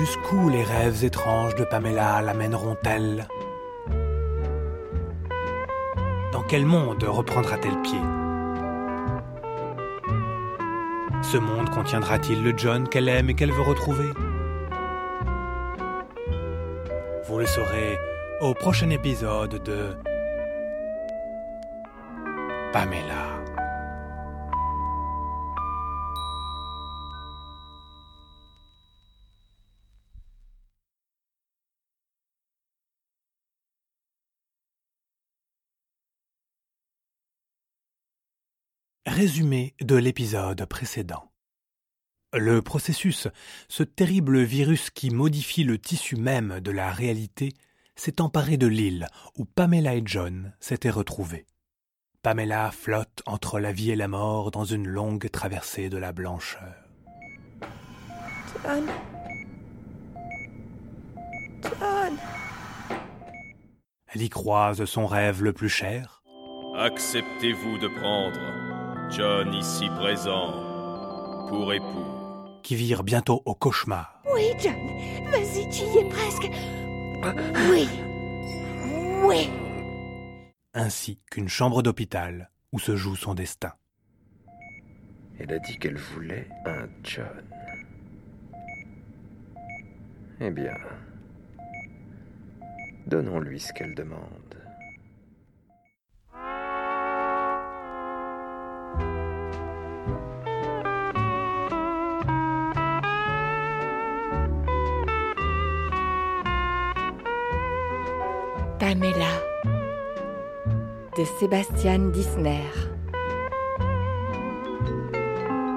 Jusqu'où 0.05 0.49
les 0.49 0.65
rêves 0.65 1.05
étranges 1.05 1.55
de 1.55 1.63
Pamela 1.63 2.21
l'amèneront-elles? 2.23 3.29
Dans 6.33 6.43
quel 6.43 6.67
monde 6.67 7.05
reprendra-t-elle 7.05 7.81
pied? 7.83 8.01
Ce 11.23 11.37
monde 11.37 11.71
contiendra-t-il 11.71 12.43
le 12.43 12.53
John 12.57 12.89
qu'elle 12.89 13.09
aime 13.09 13.31
et 13.31 13.35
qu'elle 13.35 13.53
veut 13.53 13.63
retrouver? 13.63 14.11
Vous 17.29 17.39
le 17.39 17.47
saurez 17.47 17.97
au 18.41 18.55
prochain 18.55 18.91
épisode 18.91 19.63
de 19.63 19.97
Pamela. 22.73 23.22
Résumé 39.23 39.77
de 39.81 39.95
l'épisode 39.95 40.65
précédent. 40.65 41.31
Le 42.33 42.61
processus, 42.61 43.29
ce 43.69 43.85
terrible 43.85 44.43
virus 44.43 44.91
qui 44.91 45.11
modifie 45.11 45.63
le 45.63 45.79
tissu 45.79 46.17
même 46.17 46.59
de 46.59 46.73
la 46.73 46.91
réalité, 46.91 47.53
s'est 47.95 48.21
emparé 48.21 48.57
de 48.57 48.67
l'île 48.67 49.07
où 49.39 49.45
Pamela 49.45 49.95
et 49.95 50.03
John 50.05 50.53
s'étaient 50.59 50.91
retrouvés. 50.91 51.47
Pamela 52.23 52.73
flotte 52.73 53.23
entre 53.25 53.61
la 53.61 53.71
vie 53.71 53.93
et 53.93 53.97
la 53.97 54.09
mort 54.09 54.51
dans 54.51 54.65
une 54.65 54.89
longue 54.89 55.31
traversée 55.31 55.89
de 55.89 55.99
la 55.99 56.13
blancheur. 56.13 56.75
John. 58.65 58.87
John. 61.63 62.17
Elle 64.09 64.23
y 64.23 64.29
croise 64.29 64.85
son 64.85 65.07
rêve 65.07 65.45
le 65.45 65.53
plus 65.53 65.69
cher, 65.69 66.23
Acceptez-vous 66.75 67.77
de 67.77 67.87
prendre 67.87 68.41
John 69.17 69.53
ici 69.53 69.89
présent 69.97 70.53
pour 71.49 71.73
époux 71.75 72.07
qui 72.63 72.77
virent 72.77 73.03
bientôt 73.03 73.43
au 73.45 73.55
cauchemar. 73.55 74.23
Oui, 74.33 74.43
John. 74.59 74.75
Vas-y, 75.31 75.69
tu 75.69 75.83
y 75.83 75.99
es 75.99 76.09
presque. 76.09 76.49
Oui. 77.71 77.89
Oui. 79.25 79.51
ainsi 80.75 81.21
qu'une 81.31 81.49
chambre 81.49 81.83
d'hôpital 81.83 82.51
où 82.73 82.79
se 82.79 82.97
joue 82.97 83.15
son 83.15 83.35
destin. 83.35 83.73
Elle 85.39 85.53
a 85.53 85.59
dit 85.59 85.77
qu'elle 85.79 85.99
voulait 85.99 86.49
un 86.65 86.89
John. 87.05 87.45
Eh 90.41 90.51
bien, 90.51 90.75
donnons-lui 93.07 93.61
ce 93.61 93.73
qu'elle 93.75 93.95
demande. 93.95 94.42
Pamela 108.79 109.33
de 111.17 111.25
Sébastien 111.39 111.99
Disner 112.11 112.65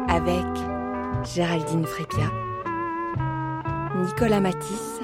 avec 0.09 0.45
Géraldine 1.35 1.85
Frépia, 1.85 2.31
Nicolas 3.95 4.39
Matisse 4.39 5.01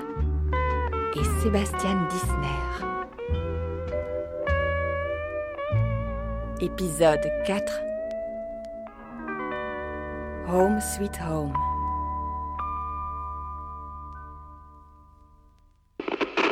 et 1.16 1.24
Sébastien 1.42 2.08
Disner. 2.10 2.88
Épisode 6.62 7.30
4 7.46 7.91
Home 10.54 10.82
Sweet 10.82 11.18
Home. 11.22 11.54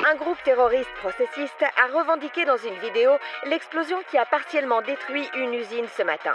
Un 0.10 0.16
groupe 0.16 0.42
terroriste 0.46 0.90
processiste 1.02 1.64
a 1.64 2.00
revendiqué 2.00 2.46
dans 2.46 2.56
une 2.56 2.76
vidéo 2.76 3.12
l'explosion 3.48 3.98
qui 4.10 4.18
a 4.18 4.26
partiellement 4.26 4.82
détruit 4.82 5.28
une 5.36 5.54
usine 5.54 5.88
ce 5.98 6.04
matin. 6.04 6.34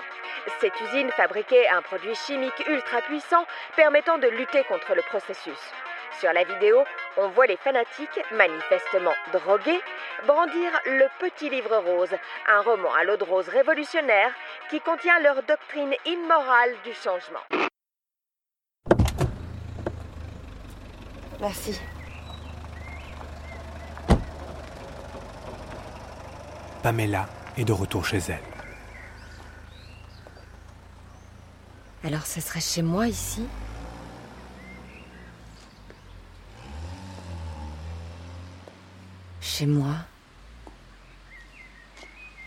Cette 0.60 0.78
usine 0.78 1.10
fabriquait 1.12 1.66
un 1.68 1.80
produit 1.80 2.14
chimique 2.14 2.68
ultra 2.68 3.00
puissant 3.00 3.46
permettant 3.76 4.18
de 4.18 4.28
lutter 4.28 4.62
contre 4.64 4.94
le 4.94 5.02
processus. 5.02 5.72
Sur 6.20 6.34
la 6.34 6.44
vidéo, 6.44 6.84
on 7.16 7.28
voit 7.28 7.46
les 7.46 7.56
fanatiques, 7.56 8.20
manifestement 8.32 9.14
drogués, 9.32 9.80
brandir 10.26 10.70
le 10.84 11.06
petit 11.18 11.48
livre 11.48 11.76
rose, 11.78 12.14
un 12.46 12.60
roman 12.60 12.92
à 12.92 13.04
l'eau 13.04 13.16
de 13.16 13.24
rose 13.24 13.48
révolutionnaire 13.48 14.32
qui 14.70 14.80
contient 14.80 15.20
leur 15.20 15.42
doctrine 15.42 15.94
immorale 16.06 16.74
du 16.84 16.92
changement. 16.92 17.40
Merci. 21.40 21.80
Pamela 26.82 27.26
est 27.56 27.64
de 27.64 27.72
retour 27.72 28.04
chez 28.04 28.18
elle. 28.28 28.42
Alors 32.04 32.26
ce 32.26 32.40
serait 32.40 32.60
chez 32.60 32.82
moi 32.82 33.08
ici? 33.08 33.46
Chez 39.40 39.64
moi? 39.64 39.94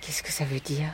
Qu'est-ce 0.01 0.21
que 0.21 0.31
ça 0.31 0.45
veut 0.45 0.59
dire 0.59 0.93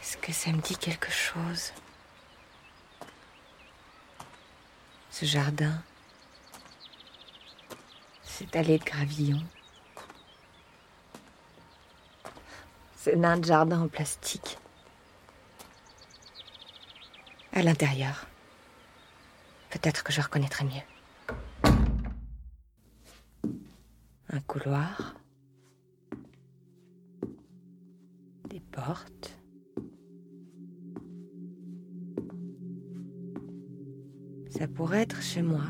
Est-ce 0.00 0.16
que 0.16 0.32
ça 0.44 0.52
me 0.52 0.60
dit 0.60 0.76
quelque 0.76 1.10
chose 1.10 1.72
Ce 5.10 5.24
jardin 5.24 5.82
cette 8.24 8.54
allée 8.54 8.78
de 8.78 8.84
gravillon. 8.84 9.40
Ce 12.98 13.10
nain 13.10 13.38
de 13.38 13.44
jardin 13.44 13.80
en 13.80 13.88
plastique. 13.88 14.58
À 17.52 17.62
l'intérieur, 17.62 18.26
Peut-être 19.70 20.02
que 20.02 20.12
je 20.12 20.20
reconnaîtrai 20.20 20.64
mieux. 20.66 21.72
Un 24.28 24.40
couloir. 24.40 25.14
Des 28.48 28.60
portes. 28.60 29.23
Ça 34.56 34.68
pourrait 34.68 35.02
être 35.02 35.20
chez 35.22 35.42
moi. 35.42 35.62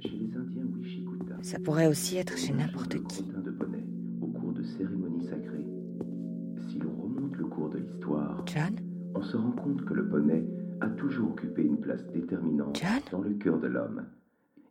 Chez 0.00 0.08
les 0.10 0.36
Indiens 0.36 0.64
Wishikuta, 0.78 1.34
Ça 1.42 1.58
pourrait 1.60 1.86
aussi 1.86 2.16
être 2.16 2.36
chez 2.36 2.52
n'importe 2.52 2.96
qui. 3.06 3.24
au 4.20 4.26
cours 4.26 4.52
de 4.52 4.62
cérémonies 4.62 5.24
sacrées. 5.26 5.66
Si 6.68 6.78
l'on 6.78 6.94
remonte 7.00 7.36
le 7.36 7.44
cours 7.46 7.70
de 7.70 7.78
l'histoire, 7.78 8.42
John? 8.46 8.76
on 9.14 9.22
se 9.22 9.36
rend 9.36 9.52
compte 9.52 9.84
que 9.84 9.94
le 9.94 10.02
bonnet 10.02 10.44
a 10.80 10.88
toujours 10.88 11.30
occupé 11.30 11.62
une 11.62 11.78
place 11.80 12.04
déterminante 12.12 12.78
John? 12.80 13.00
dans 13.12 13.20
le 13.20 13.34
cœur 13.34 13.58
de 13.60 13.66
l'homme, 13.68 14.04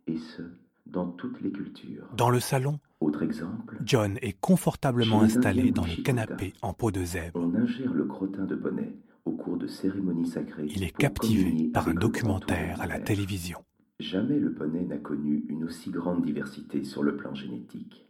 et 0.07 0.17
ce, 0.17 0.41
dans 0.85 1.07
toutes 1.11 1.39
les 1.41 1.51
cultures. 1.51 2.07
Dans 2.17 2.29
le 2.29 2.39
salon, 2.39 2.79
Autre 2.99 3.23
exemple, 3.23 3.77
John 3.85 4.17
est 4.21 4.37
confortablement 4.41 5.21
installé 5.21 5.71
dans 5.71 5.85
le 5.85 6.03
canapé 6.03 6.53
en 6.61 6.73
peau 6.73 6.91
de 6.91 7.01
zèbre. 7.03 7.39
on 7.39 7.55
ingère 7.55 7.93
le 7.93 8.03
crottin 8.05 8.43
de 8.45 8.55
bonnet 8.55 8.93
au 9.07 9.08
cours 9.49 9.57
de 9.57 9.67
cérémonies 9.67 10.27
sacrées. 10.27 10.67
Il 10.69 10.83
est 10.83 10.95
captivé 10.95 11.69
par 11.73 11.87
un 11.87 11.95
documentaire 11.95 12.79
à 12.81 12.85
la 12.85 12.99
télévision. 12.99 13.57
Jamais 13.99 14.37
le 14.37 14.53
poney 14.53 14.85
n'a 14.85 14.97
connu 14.97 15.43
une 15.49 15.63
aussi 15.63 15.89
grande 15.89 16.23
diversité 16.23 16.83
sur 16.83 17.01
le 17.01 17.17
plan 17.17 17.33
génétique. 17.33 18.05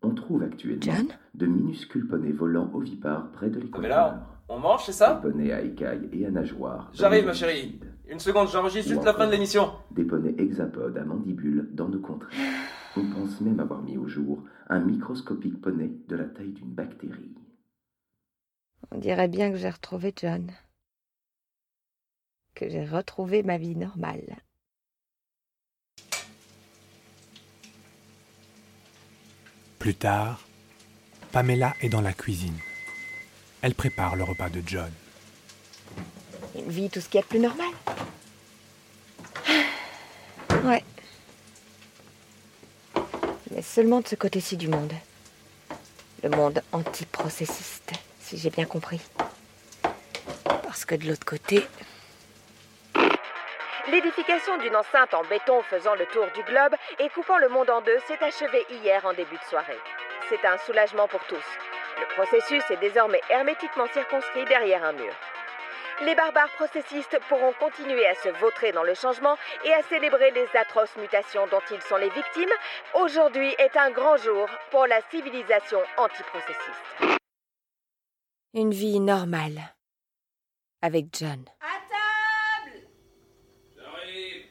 On 0.00 0.14
trouve 0.14 0.44
actuellement 0.44 0.80
John 0.80 1.06
de 1.34 1.46
minuscules 1.46 2.06
poneys 2.06 2.30
volants 2.30 2.70
ovipares 2.72 3.32
près 3.32 3.50
de 3.50 3.56
mais 3.56 3.64
l'équateur. 3.64 3.88
là, 3.90 4.26
on 4.48 4.60
mange, 4.60 4.84
c'est 4.84 4.92
Des 4.92 4.98
ça 4.98 5.14
poneys 5.20 5.50
à 5.50 5.60
écailles 5.60 6.08
et 6.12 6.24
à 6.24 6.30
nageoires. 6.30 6.88
J'arrive, 6.94 7.26
ma 7.26 7.32
chérie. 7.32 7.80
Une 8.08 8.20
seconde, 8.20 8.48
j'enregistre 8.48 8.90
juste 8.90 9.04
la 9.04 9.14
fin 9.14 9.26
de 9.26 9.32
l'émission. 9.32 9.72
Des 9.90 10.04
poneys 10.04 10.36
hexapodes 10.38 10.96
à 10.96 11.04
mandibules 11.04 11.68
dans 11.72 11.88
nos 11.88 11.98
contrées. 11.98 12.36
On 12.96 13.10
pense 13.10 13.40
même 13.40 13.58
avoir 13.58 13.82
mis 13.82 13.98
au 13.98 14.06
jour 14.06 14.44
un 14.68 14.78
microscopique 14.78 15.60
poney 15.60 15.90
de 16.06 16.14
la 16.14 16.24
taille 16.26 16.52
d'une 16.52 16.70
bactérie. 16.72 17.34
On 18.90 18.98
dirait 18.98 19.28
bien 19.28 19.50
que 19.50 19.56
j'ai 19.56 19.70
retrouvé 19.70 20.12
John. 20.16 20.50
Que 22.54 22.68
j'ai 22.68 22.84
retrouvé 22.84 23.42
ma 23.42 23.58
vie 23.58 23.76
normale. 23.76 24.38
Plus 29.78 29.94
tard, 29.94 30.44
Pamela 31.30 31.74
est 31.80 31.88
dans 31.88 32.00
la 32.00 32.12
cuisine. 32.12 32.58
Elle 33.62 33.74
prépare 33.74 34.16
le 34.16 34.24
repas 34.24 34.48
de 34.48 34.62
John. 34.66 34.92
Une 36.56 36.68
vie, 36.70 36.90
tout 36.90 37.00
ce 37.00 37.08
qu'il 37.08 37.18
y 37.18 37.18
a 37.18 37.22
de 37.22 37.28
plus 37.28 37.40
normal. 37.40 37.70
Ouais. 40.64 40.82
Mais 43.52 43.62
seulement 43.62 44.00
de 44.00 44.08
ce 44.08 44.16
côté-ci 44.16 44.56
du 44.56 44.66
monde. 44.66 44.92
Le 46.24 46.30
monde 46.30 46.62
antiprocessiste, 46.72 47.92
si 48.28 48.36
j'ai 48.36 48.50
bien 48.50 48.66
compris. 48.66 49.00
Parce 50.44 50.84
que 50.84 50.94
de 50.94 51.08
l'autre 51.08 51.24
côté. 51.24 51.66
L'édification 53.90 54.58
d'une 54.58 54.76
enceinte 54.76 55.14
en 55.14 55.24
béton 55.24 55.62
faisant 55.62 55.94
le 55.94 56.04
tour 56.06 56.26
du 56.34 56.42
globe 56.42 56.74
et 56.98 57.08
coupant 57.08 57.38
le 57.38 57.48
monde 57.48 57.70
en 57.70 57.80
deux 57.80 57.98
s'est 58.06 58.22
achevée 58.22 58.66
hier 58.70 59.04
en 59.06 59.14
début 59.14 59.36
de 59.36 59.48
soirée. 59.48 59.78
C'est 60.28 60.44
un 60.44 60.58
soulagement 60.58 61.08
pour 61.08 61.24
tous. 61.24 61.44
Le 61.98 62.14
processus 62.14 62.62
est 62.70 62.76
désormais 62.76 63.22
hermétiquement 63.30 63.86
circonscrit 63.94 64.44
derrière 64.44 64.84
un 64.84 64.92
mur. 64.92 65.14
Les 66.02 66.14
barbares 66.14 66.52
processistes 66.56 67.18
pourront 67.30 67.54
continuer 67.58 68.06
à 68.06 68.14
se 68.14 68.28
vautrer 68.28 68.72
dans 68.72 68.84
le 68.84 68.94
changement 68.94 69.38
et 69.64 69.72
à 69.72 69.82
célébrer 69.84 70.32
les 70.32 70.46
atroces 70.54 70.96
mutations 70.96 71.46
dont 71.46 71.62
ils 71.70 71.82
sont 71.82 71.96
les 71.96 72.10
victimes. 72.10 72.52
Aujourd'hui 72.92 73.54
est 73.58 73.76
un 73.76 73.90
grand 73.90 74.18
jour 74.18 74.48
pour 74.70 74.86
la 74.86 75.00
civilisation 75.10 75.80
antiprocessiste. 75.96 77.17
Une 78.54 78.72
vie 78.72 78.98
normale. 78.98 79.74
Avec 80.80 81.08
John. 81.16 81.44
À 81.60 81.76
table 81.90 82.78
J'arrive. 83.76 84.44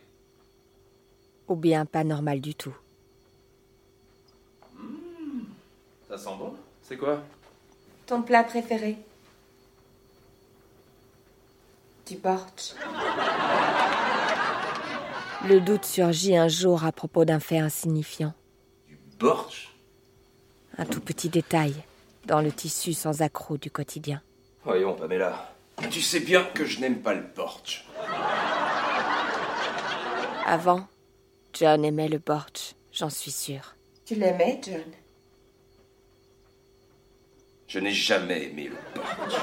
Ou 1.47 1.55
bien 1.55 1.85
pas 1.85 2.03
normale 2.03 2.39
du 2.39 2.53
tout. 2.53 2.75
Ça 6.07 6.17
sent 6.17 6.37
bon? 6.37 6.55
C'est 6.83 6.97
quoi? 6.97 7.23
Ton 8.05 8.21
plat 8.21 8.43
préféré? 8.43 8.97
Du 12.05 12.17
bortsch. 12.17 12.75
Le 15.47 15.59
doute 15.59 15.85
surgit 15.85 16.37
un 16.37 16.47
jour 16.47 16.85
à 16.85 16.91
propos 16.91 17.25
d'un 17.25 17.39
fait 17.39 17.59
insignifiant. 17.59 18.33
Borch 19.19 19.75
Un 20.77 20.85
tout 20.85 21.01
petit 21.01 21.29
détail 21.29 21.73
dans 22.27 22.41
le 22.41 22.51
tissu 22.51 22.93
sans 22.93 23.21
accroc 23.21 23.57
du 23.57 23.71
quotidien. 23.71 24.21
Voyons, 24.63 24.93
Pamela. 24.93 25.53
Tu 25.89 26.01
sais 26.01 26.19
bien 26.19 26.43
que 26.43 26.65
je 26.65 26.79
n'aime 26.79 27.01
pas 27.01 27.13
le 27.13 27.23
borch. 27.35 27.85
Avant, 30.45 30.87
John 31.53 31.85
aimait 31.85 32.09
le 32.09 32.19
bortsch, 32.19 32.73
j'en 32.91 33.09
suis 33.09 33.31
sûre. 33.31 33.75
Tu 34.05 34.15
l'aimais, 34.15 34.59
John? 34.63 34.83
Je 37.67 37.79
n'ai 37.79 37.91
jamais 37.91 38.45
aimé 38.45 38.69
le 38.69 38.77
borch. 38.95 39.35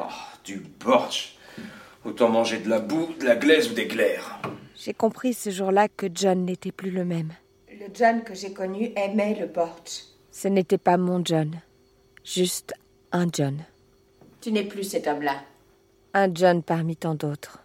Oh, 0.00 0.04
du 0.44 0.58
borch. 0.58 1.36
Autant 2.04 2.28
manger 2.28 2.58
de 2.58 2.68
la 2.68 2.80
boue, 2.80 3.14
de 3.20 3.24
la 3.24 3.36
glaise 3.36 3.70
ou 3.70 3.74
des 3.74 3.86
glaires. 3.86 4.40
J'ai 4.76 4.94
compris 4.94 5.34
ce 5.34 5.50
jour-là 5.50 5.86
que 5.88 6.08
John 6.12 6.44
n'était 6.44 6.72
plus 6.72 6.90
le 6.90 7.04
même. 7.04 7.32
Le 7.82 7.88
John 7.92 8.22
que 8.22 8.32
j'ai 8.32 8.52
connu 8.52 8.92
aimait 8.94 9.34
le 9.34 9.48
porch. 9.48 10.04
Ce 10.30 10.46
n'était 10.46 10.78
pas 10.78 10.96
mon 10.96 11.24
John, 11.24 11.60
juste 12.24 12.74
un 13.10 13.26
John. 13.32 13.64
Tu 14.40 14.52
n'es 14.52 14.62
plus 14.62 14.84
cet 14.84 15.08
homme-là. 15.08 15.42
Un 16.14 16.32
John 16.32 16.62
parmi 16.62 16.94
tant 16.94 17.16
d'autres. 17.16 17.58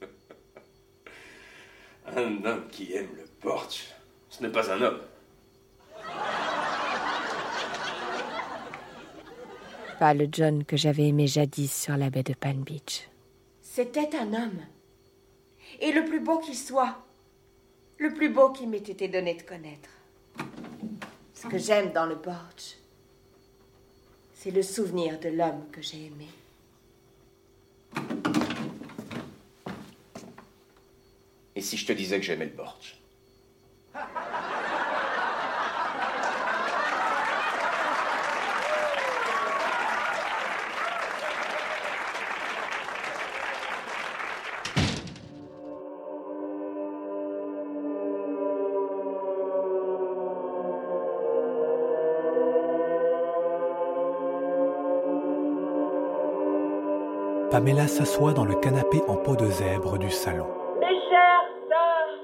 Un 2.16 2.44
homme 2.44 2.66
qui 2.72 2.94
aime 2.94 3.10
le 3.16 3.22
borch, 3.40 3.94
ce 4.28 4.42
n'est 4.42 4.50
pas 4.50 4.72
un 4.72 4.82
homme. 4.82 4.98
Pas 10.00 10.14
le 10.14 10.26
John 10.32 10.64
que 10.64 10.76
j'avais 10.76 11.06
aimé 11.06 11.28
jadis 11.28 11.72
sur 11.72 11.96
la 11.96 12.10
baie 12.10 12.24
de 12.24 12.34
Palm 12.34 12.64
Beach. 12.64 13.08
C'était 13.62 14.16
un 14.16 14.34
homme. 14.34 14.66
Et 15.78 15.92
le 15.92 16.04
plus 16.04 16.18
beau 16.18 16.40
qu'il 16.40 16.56
soit. 16.56 16.96
Le 18.00 18.14
plus 18.14 18.30
beau 18.30 18.48
qu'il 18.48 18.70
m'ait 18.70 18.78
été 18.78 19.08
donné 19.08 19.34
de 19.34 19.42
connaître. 19.42 19.90
Ce 21.34 21.46
que 21.46 21.58
j'aime 21.58 21.92
dans 21.92 22.06
le 22.06 22.16
porch, 22.16 22.78
c'est 24.32 24.50
le 24.50 24.62
souvenir 24.62 25.20
de 25.20 25.28
l'homme 25.28 25.66
que 25.70 25.82
j'ai 25.82 26.06
aimé. 26.06 26.26
Et 31.54 31.60
si 31.60 31.76
je 31.76 31.84
te 31.84 31.92
disais 31.92 32.18
que 32.18 32.24
j'aimais 32.24 32.46
le 32.46 32.52
borch 32.52 32.98
Pamela 57.60 57.88
s'assoit 57.88 58.32
dans 58.32 58.46
le 58.46 58.54
canapé 58.54 59.02
en 59.06 59.16
peau 59.16 59.36
de 59.36 59.44
zèbre 59.44 59.98
du 59.98 60.08
salon. 60.10 60.46
Mes 60.80 60.86
chères 60.86 61.50
sœurs, 61.68 62.16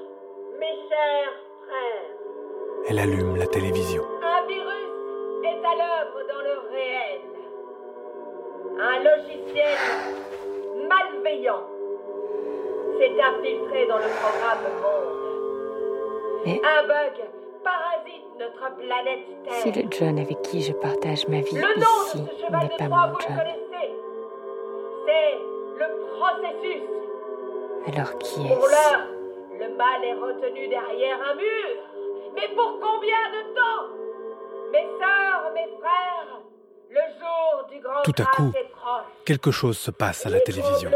mes 0.59 0.77
chers 0.89 1.35
frères, 1.67 2.89
Elle 2.89 2.99
allume 2.99 3.37
la 3.37 3.47
télévision. 3.47 4.03
un 4.23 4.47
virus 4.47 4.93
est 5.45 5.59
à 5.63 5.75
l'œuvre 5.77 6.27
dans 6.33 6.41
le 6.41 6.71
réel. 6.73 7.21
Un 8.81 8.99
logiciel 9.05 9.77
malveillant 10.89 11.65
s'est 12.99 13.21
infiltré 13.21 13.87
dans 13.89 13.99
le 13.99 14.09
programme 14.17 14.65
Monde. 14.81 16.47
Mais- 16.47 16.63
Un 16.65 16.83
bug 16.87 17.27
parasite 17.63 18.25
notre 18.39 18.75
planète 18.77 19.27
Terre. 19.45 19.53
Si 19.63 19.71
le 19.73 19.83
John 19.91 20.19
avec 20.19 20.41
qui 20.41 20.63
je 20.63 20.73
partage 20.73 21.29
ma 21.29 21.41
vie 21.41 21.57
Le 21.57 21.61
nom 21.79 22.07
ici 22.07 22.21
de 22.23 22.27
ce 22.27 22.47
cheval 22.47 22.63
n'est 22.63 22.69
de 22.69 22.77
pas 22.79 22.85
Troie, 22.87 23.07
mon 23.09 23.13
vous 23.13 23.19
le 23.19 23.23
John. 23.23 23.37
C'est 23.37 23.66
processus. 26.19 26.83
Alors 27.87 28.19
qui 28.19 28.41
est-ce? 28.41 28.55
Pour 28.55 28.67
l'heure, 28.67 29.07
le 29.61 29.77
mal 29.77 30.05
est 30.05 30.15
retenu 30.15 30.69
derrière 30.69 31.19
un 31.31 31.35
mur. 31.35 31.83
Mais 32.35 32.49
pour 32.55 32.79
combien 32.81 33.31
de 33.33 33.55
temps? 33.55 33.95
Mes 34.73 34.87
sœurs, 34.99 35.53
mes 35.55 35.69
frères, 35.79 36.41
le 36.91 37.01
jour 37.19 37.67
du 37.71 37.81
grand 37.81 38.03
Tout 38.03 38.13
à 38.19 38.25
coup, 38.27 38.53
est 38.55 38.69
proche. 38.71 39.05
quelque 39.25 39.51
chose 39.51 39.79
se 39.79 39.91
passe 39.91 40.27
à 40.27 40.31
la 40.31 40.41
télévision. 40.41 40.91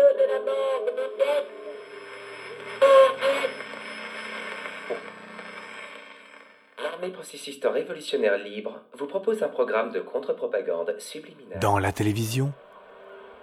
L'armée 6.82 7.10
processiste 7.10 7.64
révolutionnaire 7.70 8.38
libre 8.38 8.80
vous 8.94 9.06
propose 9.06 9.42
un 9.42 9.48
programme 9.48 9.92
de 9.92 10.00
contre-propagande 10.00 10.94
subliminale. 10.98 11.58
Dans 11.60 11.78
la 11.78 11.92
télévision, 11.92 12.52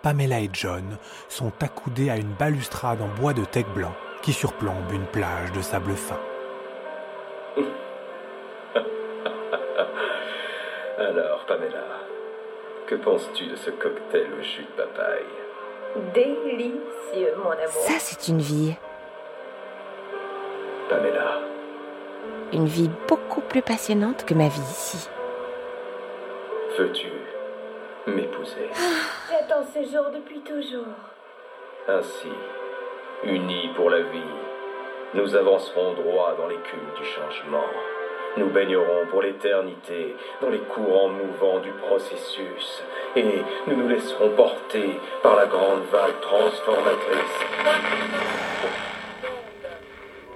Pamela 0.02 0.40
et 0.40 0.50
John 0.54 0.98
sont 1.28 1.52
accoudés 1.62 2.10
à 2.10 2.18
une 2.18 2.34
balustrade 2.34 3.02
en 3.02 3.08
bois 3.20 3.34
de 3.34 3.44
teck 3.46 3.68
blanc 3.74 3.94
qui 4.22 4.34
surplombe 4.34 4.92
une 4.92 5.06
plage 5.06 5.52
de 5.54 5.62
sable 5.62 5.94
fin. 5.96 6.20
Alors, 10.98 11.46
Pamela, 11.48 11.84
que 12.88 12.96
penses-tu 12.96 13.48
de 13.48 13.56
ce 13.56 13.70
cocktail 13.72 14.28
au 14.40 14.44
jus 14.44 14.64
de 14.64 14.82
papaye? 14.84 15.26
Délicieux, 16.14 17.34
mon 17.38 17.52
amour. 17.52 17.68
Ça, 17.88 17.94
c'est 18.00 18.28
une 18.30 18.40
vie. 18.40 18.76
Pamela, 20.90 21.40
Une 22.54 22.66
vie 22.66 22.90
beaucoup 23.08 23.42
plus 23.42 23.62
passionnante 23.62 24.26
que 24.26 24.34
ma 24.34 24.48
vie 24.48 24.62
ici. 24.62 25.10
veux-tu 26.78 27.08
m'épouser 28.08 28.70
J'attends 29.30 29.64
ce 29.74 29.80
jour 29.84 30.06
depuis 30.14 30.40
toujours. 30.40 30.86
Ainsi, 31.88 32.30
unis 33.24 33.70
pour 33.76 33.90
la 33.90 34.02
vie, 34.02 34.34
nous 35.14 35.36
avancerons 35.36 35.94
droit 35.94 36.36
dans 36.38 36.48
l'écume 36.48 36.88
du 36.98 37.06
changement. 37.06 37.66
Nous 38.36 38.50
baignerons 38.50 39.08
pour 39.10 39.22
l'éternité 39.22 40.16
dans 40.42 40.50
les 40.50 40.60
courants 40.60 41.10
mouvants 41.10 41.60
du 41.60 41.72
processus 41.72 42.84
et 43.16 43.24
nous 43.66 43.76
nous 43.76 43.88
laisserons 43.88 44.30
porter 44.32 45.00
par 45.24 45.36
la 45.36 45.48
grande 45.48 45.84
vague 45.92 46.20
transformatrice. 46.22 47.46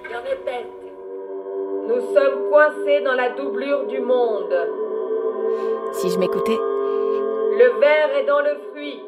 Je 0.04 0.16
répète, 0.16 0.66
nous 1.86 2.14
sommes 2.14 2.50
coincés 2.50 3.00
dans 3.02 3.14
la 3.14 3.30
doublure 3.30 3.86
du 3.86 4.00
monde. 4.00 4.56
Si 5.92 6.10
je 6.10 6.18
m'écoutais, 6.18 6.58
Le 7.62 7.78
verre 7.78 8.10
est 8.16 8.26
dans 8.26 8.40
le 8.40 8.58
fruit. 8.70 9.00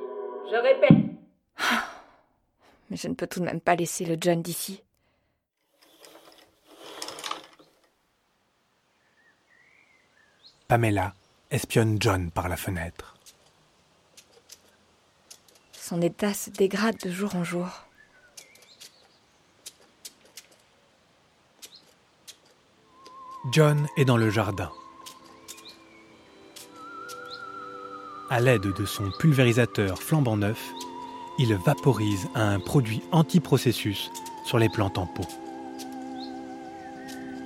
Je 0.49 0.57
répète. 0.57 1.19
mais 2.89 2.97
je 2.97 3.09
ne 3.09 3.15
peux 3.15 3.27
tout 3.27 3.41
de 3.41 3.47
même 3.47 3.61
pas 3.61 3.75
laisser 3.75 4.05
le 4.05 4.17
John 4.21 4.43
d'ici. 4.43 4.81
Pamela 10.69 11.15
espionne 11.51 11.97
John 12.01 12.31
par 12.31 12.49
la 12.49 12.57
fenêtre. 12.57 13.17
Son 15.73 16.01
état 16.01 16.33
se 16.33 16.51
dégrade 16.51 16.99
de 16.99 17.11
jour 17.11 17.35
en 17.35 17.43
jour. 17.43 17.67
John 23.53 23.89
est 23.97 24.05
dans 24.05 24.17
le 24.17 24.31
jardin. 24.31 24.71
À 28.31 28.41
l'aide 28.41 28.73
de 28.73 28.87
son 28.87 29.11
pulvérisateur 29.11 30.03
flambant 30.03 30.37
neuf, 30.37 30.73
il 31.39 31.55
vaporise 31.55 32.29
un 32.35 32.59
produit 32.59 33.03
anti-processus 33.13 34.11
sur 34.45 34.59
les 34.59 34.69
plantes 34.69 34.99
en 34.99 35.07
pot. 35.07 35.29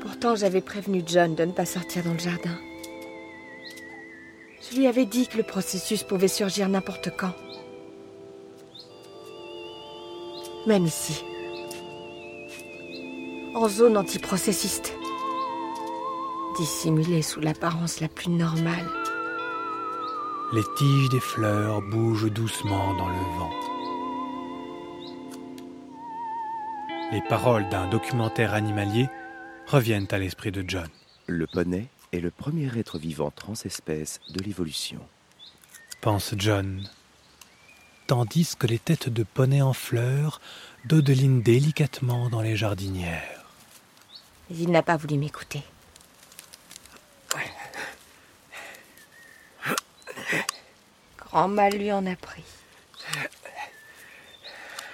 Pourtant, 0.00 0.36
j'avais 0.36 0.60
prévenu 0.60 1.02
John 1.04 1.34
de 1.34 1.44
ne 1.44 1.52
pas 1.52 1.64
sortir 1.64 2.04
dans 2.04 2.12
le 2.12 2.18
jardin. 2.18 2.56
Je 4.70 4.76
lui 4.76 4.86
avais 4.86 5.04
dit 5.04 5.26
que 5.26 5.36
le 5.36 5.42
processus 5.42 6.04
pouvait 6.04 6.28
surgir 6.28 6.68
n'importe 6.68 7.10
quand. 7.16 7.34
Même 10.66 10.86
ici. 10.86 11.24
En 13.54 13.68
zone 13.68 13.96
antiprocessiste. 13.96 14.94
Dissimulé 16.56 17.22
sous 17.22 17.40
l'apparence 17.40 18.00
la 18.00 18.08
plus 18.08 18.30
normale. 18.30 18.97
Les 20.50 20.64
tiges 20.76 21.10
des 21.10 21.20
fleurs 21.20 21.82
bougent 21.82 22.32
doucement 22.32 22.94
dans 22.94 23.08
le 23.08 23.20
vent. 23.38 23.50
Les 27.12 27.20
paroles 27.20 27.68
d'un 27.68 27.86
documentaire 27.86 28.54
animalier 28.54 29.10
reviennent 29.66 30.08
à 30.10 30.16
l'esprit 30.16 30.50
de 30.50 30.64
John. 30.66 30.88
Le 31.26 31.46
poney 31.46 31.88
est 32.12 32.20
le 32.20 32.30
premier 32.30 32.78
être 32.78 32.98
vivant 32.98 33.30
transespèce 33.30 34.20
de 34.30 34.42
l'évolution. 34.42 35.00
pense 36.00 36.34
John, 36.38 36.88
tandis 38.06 38.56
que 38.58 38.66
les 38.66 38.78
têtes 38.78 39.10
de 39.10 39.24
poneys 39.24 39.60
en 39.60 39.74
fleurs 39.74 40.40
dodelinent 40.86 41.42
délicatement 41.42 42.30
dans 42.30 42.40
les 42.40 42.56
jardinières. 42.56 43.44
Mais 44.48 44.56
il 44.56 44.70
n'a 44.70 44.82
pas 44.82 44.96
voulu 44.96 45.18
m'écouter. 45.18 45.62
Grand 51.30 51.48
mal 51.48 51.74
lui 51.74 51.92
en 51.92 52.06
a 52.06 52.16
pris. 52.16 52.42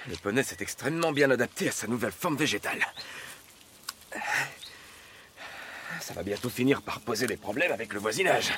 Le 0.07 0.15
poney 0.17 0.43
s'est 0.43 0.57
extrêmement 0.59 1.11
bien 1.11 1.31
adapté 1.31 1.69
à 1.69 1.71
sa 1.71 1.87
nouvelle 1.87 2.11
forme 2.11 2.35
végétale. 2.35 2.85
Ça 6.01 6.13
va 6.13 6.23
bientôt 6.23 6.49
finir 6.49 6.81
par 6.81 6.99
poser 6.99 7.25
des 7.25 7.37
problèmes 7.37 7.71
avec 7.71 7.93
le 7.93 7.99
voisinage. 7.99 8.51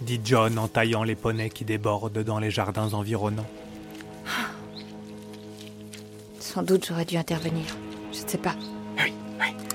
dit 0.00 0.20
John 0.24 0.58
en 0.58 0.68
taillant 0.68 1.02
les 1.02 1.16
poneys 1.16 1.50
qui 1.50 1.64
débordent 1.64 2.22
dans 2.22 2.38
les 2.38 2.50
jardins 2.50 2.94
environnants. 2.94 3.50
Sans 6.40 6.62
doute 6.62 6.86
j'aurais 6.86 7.04
dû 7.04 7.16
intervenir. 7.16 7.66
Je 8.12 8.22
ne 8.22 8.28
sais 8.28 8.38
pas. 8.38 8.54
Oui, 8.98 9.12
oui. 9.40 9.73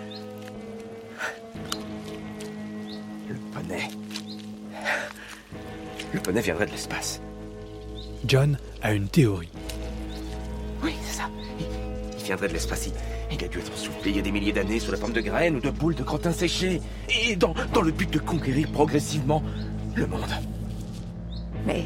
Viendrait 6.31 6.67
de 6.67 6.71
l'espace. 6.71 7.21
John 8.25 8.57
a 8.81 8.93
une 8.93 9.07
théorie. 9.07 9.49
Oui, 10.83 10.93
c'est 11.03 11.17
ça. 11.17 11.23
Il, 11.59 11.65
il 12.17 12.23
viendrait 12.23 12.47
de 12.47 12.53
l'espace. 12.53 12.87
Il, 12.87 12.93
il 13.35 13.43
a 13.43 13.47
dû 13.47 13.59
être 13.59 13.75
soufflé 13.77 14.11
il 14.11 14.15
y 14.15 14.19
a 14.19 14.21
des 14.21 14.31
milliers 14.31 14.53
d'années 14.53 14.79
sous 14.79 14.91
la 14.91 14.97
forme 14.97 15.11
de 15.11 15.21
graines 15.21 15.57
ou 15.57 15.59
de 15.59 15.69
boules 15.69 15.95
de 15.95 16.03
crottin 16.03 16.31
séchées. 16.31 16.81
Et 17.09 17.35
dans, 17.35 17.53
dans 17.73 17.81
le 17.81 17.91
but 17.91 18.11
de 18.11 18.19
conquérir 18.19 18.71
progressivement 18.71 19.43
le 19.95 20.07
monde. 20.07 20.29
Mais. 21.67 21.83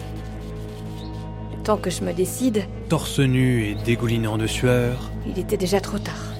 Le 1.57 1.63
temps 1.63 1.77
que 1.77 1.89
je 1.89 2.03
me 2.03 2.13
décide, 2.13 2.65
Torse 2.89 3.19
nu 3.19 3.65
et 3.65 3.75
dégoulinant 3.75 4.37
de 4.37 4.47
sueur, 4.47 5.11
il 5.25 5.39
était 5.39 5.57
déjà 5.57 5.79
trop 5.81 5.97
tard. 5.97 6.33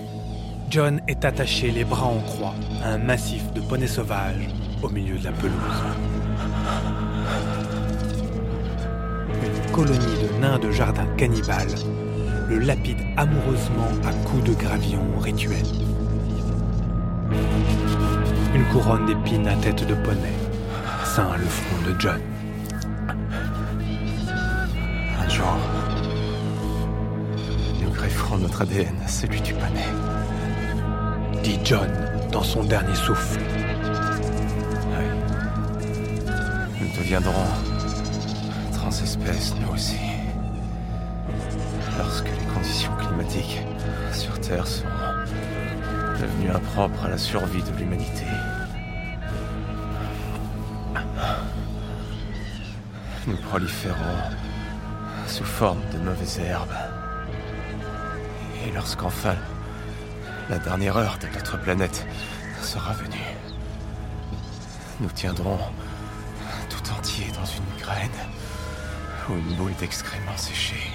John 0.70 1.02
est 1.08 1.26
attaché 1.26 1.72
les 1.72 1.84
bras 1.84 2.08
en 2.08 2.20
croix 2.20 2.54
à 2.84 2.90
un 2.90 2.98
massif 2.98 3.52
de 3.54 3.62
poneys 3.62 3.88
sauvages 3.88 4.50
au 4.82 4.90
milieu 4.90 5.18
de 5.18 5.24
la 5.24 5.32
pelouse. 5.32 6.13
Colonie 9.74 9.98
de 10.22 10.40
nains 10.40 10.60
de 10.60 10.70
jardin 10.70 11.08
cannibales 11.18 11.74
le 12.48 12.60
lapide 12.60 13.00
amoureusement 13.18 13.90
à 14.08 14.14
coups 14.28 14.44
de 14.44 14.54
gravillon 14.54 15.02
rituel. 15.20 15.64
Une 18.54 18.66
couronne 18.66 19.08
d'épines 19.08 19.48
à 19.48 19.56
tête 19.56 19.88
de 19.88 19.96
poney 19.96 20.36
ceint 21.06 21.36
le 21.38 21.46
front 21.46 21.90
de 21.90 22.00
John. 22.00 22.22
Un 25.20 25.30
jour, 25.30 25.58
nous 27.82 27.90
grefferons 27.90 28.38
notre 28.38 28.62
ADN 28.62 28.96
à 29.04 29.08
celui 29.08 29.42
du 29.42 29.54
poney. 29.54 29.90
dit 31.42 31.60
John 31.64 31.90
dans 32.32 32.44
son 32.44 32.64
dernier 32.64 32.96
souffle. 32.96 33.40
Nous 36.80 36.98
deviendrons 37.00 37.73
transespèces, 38.94 39.56
nous 39.60 39.74
aussi. 39.74 39.98
Lorsque 41.98 42.28
les 42.28 42.46
conditions 42.54 42.96
climatiques 42.98 43.60
sur 44.12 44.40
Terre 44.40 44.68
seront 44.68 44.90
devenues 46.22 46.52
impropres 46.52 47.06
à 47.06 47.10
la 47.10 47.18
survie 47.18 47.64
de 47.64 47.72
l'humanité. 47.76 48.26
Nous 53.26 53.38
proliférons 53.38 53.96
sous 55.26 55.44
forme 55.44 55.82
de 55.92 55.98
mauvaises 55.98 56.40
herbes. 56.40 56.78
Et 58.68 58.72
lorsqu'enfin 58.74 59.36
la 60.52 60.60
dernière 60.60 60.98
heure 60.98 61.18
de 61.20 61.28
notre 61.34 61.60
planète 61.60 62.06
sera 62.62 62.94
venue, 62.94 63.38
nous 65.00 65.10
tiendrons 65.10 65.58
tout 66.70 66.92
entier 66.92 67.26
dans 67.34 67.46
une 67.46 67.82
graine 67.82 68.33
une 69.30 69.56
boule 69.56 69.74
d'excréments 69.76 70.38
séchés. 70.38 70.92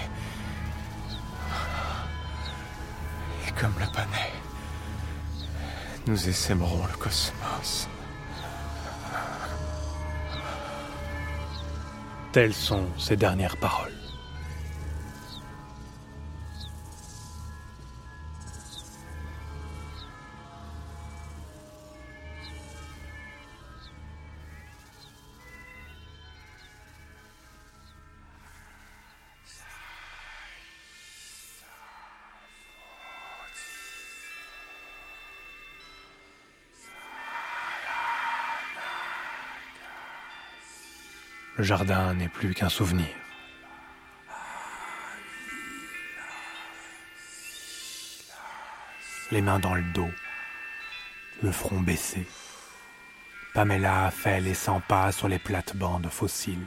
Et 3.47 3.53
comme 3.53 3.74
le 3.81 3.87
panais, 3.87 4.33
nous 6.07 6.29
essaimerons 6.29 6.87
le 6.87 6.97
cosmos. 6.97 7.89
Telles 12.33 12.55
sont 12.55 12.87
ses 12.99 13.16
dernières 13.16 13.57
paroles. 13.57 13.97
Le 41.59 41.64
jardin 41.64 42.14
n'est 42.14 42.28
plus 42.28 42.54
qu'un 42.54 42.68
souvenir. 42.68 43.09
Les 49.32 49.42
mains 49.42 49.59
dans 49.59 49.74
le 49.74 49.82
dos, 49.92 50.11
le 51.42 51.50
front 51.50 51.80
baissé. 51.80 52.28
Pamela 53.54 54.12
fait 54.12 54.40
les 54.40 54.54
100 54.54 54.82
pas 54.82 55.11
sur 55.11 55.26
les 55.26 55.40
plates-bandes 55.40 56.09
fossiles. 56.09 56.64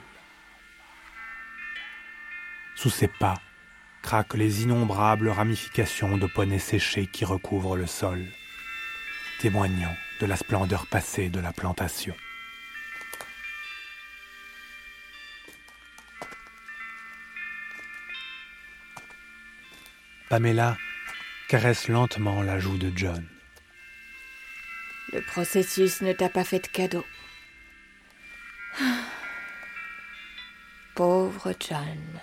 Sous 2.75 2.89
ses 2.89 3.07
pas 3.07 3.39
craquent 4.01 4.33
les 4.33 4.63
innombrables 4.63 5.29
ramifications 5.29 6.17
de 6.17 6.27
poneys 6.27 6.59
séchés 6.59 7.07
qui 7.07 7.23
recouvrent 7.23 7.77
le 7.77 7.87
sol, 7.87 8.25
témoignant 9.39 9.95
de 10.19 10.25
la 10.25 10.35
splendeur 10.35 10.85
passée 10.87 11.29
de 11.29 11.39
la 11.39 11.53
plantation. 11.53 12.15
Pamela 20.31 20.77
caresse 21.49 21.89
lentement 21.89 22.41
la 22.41 22.57
joue 22.57 22.77
de 22.77 22.89
John. 22.95 23.27
Le 25.11 25.19
processus 25.19 25.99
ne 25.99 26.13
t'a 26.13 26.29
pas 26.29 26.45
fait 26.45 26.61
de 26.61 26.67
cadeau. 26.67 27.03
Pauvre 30.95 31.53
John. 31.59 32.21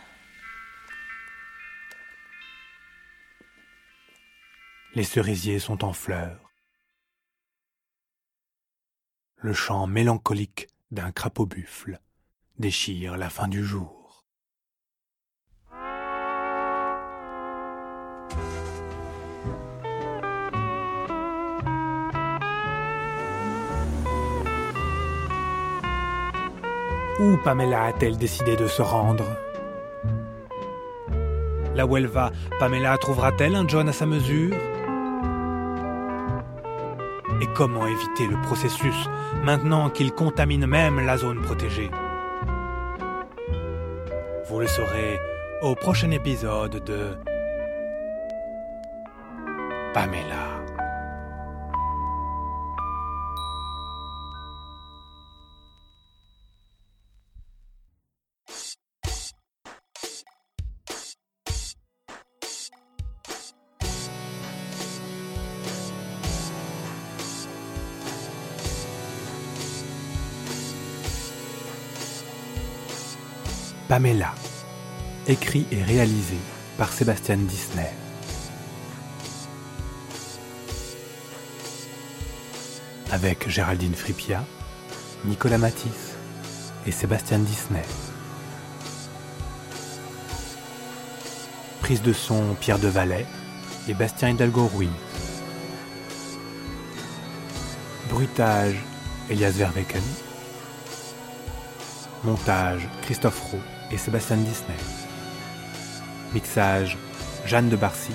Les 4.94 5.04
cerisiers 5.04 5.58
sont 5.58 5.84
en 5.84 5.92
fleurs. 5.92 6.50
Le 9.36 9.52
chant 9.52 9.86
mélancolique 9.86 10.68
d'un 10.90 11.12
crapaud 11.12 11.44
buffle 11.44 12.00
déchire 12.58 13.18
la 13.18 13.28
fin 13.28 13.48
du 13.48 13.62
jour. 13.62 13.97
Où 27.20 27.36
Pamela 27.36 27.84
a-t-elle 27.84 28.16
décidé 28.16 28.56
de 28.56 28.66
se 28.68 28.80
rendre? 28.80 29.24
Là 31.74 31.84
où 31.86 31.96
elle 31.96 32.06
va, 32.06 32.30
Pamela 32.58 32.96
trouvera-t-elle 32.98 33.54
un 33.56 33.66
John 33.66 33.88
à 33.88 33.92
sa 33.92 34.06
mesure? 34.06 34.54
Et 37.40 37.46
comment 37.54 37.86
éviter 37.86 38.26
le 38.26 38.40
processus 38.42 39.08
maintenant 39.44 39.90
qu'il 39.90 40.12
contamine 40.12 40.66
même 40.66 41.04
la 41.04 41.16
zone 41.16 41.40
protégée? 41.42 41.90
Vous 44.48 44.60
le 44.60 44.66
saurez 44.66 45.18
au 45.62 45.74
prochain 45.74 46.10
épisode 46.10 46.82
de 46.84 47.16
Pamela. 49.92 50.47
Pamela, 73.98 74.32
écrit 75.26 75.66
et 75.72 75.82
réalisé 75.82 76.36
par 76.76 76.92
Sébastien 76.92 77.36
Disney. 77.36 77.92
Avec 83.10 83.48
Géraldine 83.48 83.96
Fripia, 83.96 84.44
Nicolas 85.24 85.58
Matisse 85.58 86.14
et 86.86 86.92
Sébastien 86.92 87.40
Disney. 87.40 87.82
Prise 91.80 92.02
de 92.02 92.12
son 92.12 92.54
Pierre 92.54 92.78
de 92.78 92.86
Valais 92.86 93.26
et 93.88 93.94
Bastien 93.94 94.28
Hidalgo 94.28 94.70
Ruiz. 94.76 94.90
Bruitage 98.08 98.76
Elias 99.28 99.50
Verweken. 99.50 100.02
Montage 102.22 102.88
Christophe 103.02 103.40
Roux 103.50 103.77
et 103.90 103.98
Sébastien 103.98 104.36
Disney. 104.36 104.76
Mixage 106.34 106.96
Jeanne 107.46 107.68
de 107.68 107.76
Barcy. 107.76 108.12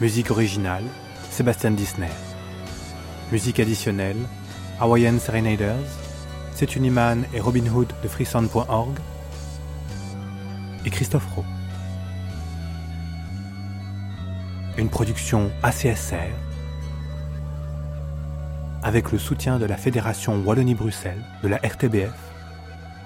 Musique 0.00 0.30
originale 0.30 0.84
Sébastien 1.30 1.70
Disney. 1.70 2.10
Musique 3.30 3.60
additionnelle 3.60 4.16
Hawaiian 4.80 5.18
Serenaders, 5.18 5.86
Setuniman 6.54 7.24
et 7.34 7.40
Robin 7.40 7.66
Hood 7.66 7.92
de 8.02 8.08
freesound.org 8.08 8.98
et 10.84 10.90
Christophe 10.90 11.26
Roux. 11.34 11.44
Une 14.78 14.88
production 14.88 15.50
ACSR 15.62 16.49
avec 18.90 19.12
le 19.12 19.18
soutien 19.18 19.60
de 19.60 19.66
la 19.66 19.76
Fédération 19.76 20.42
Wallonie-Bruxelles, 20.44 21.22
de 21.44 21.48
la 21.48 21.58
RTBF, 21.58 22.10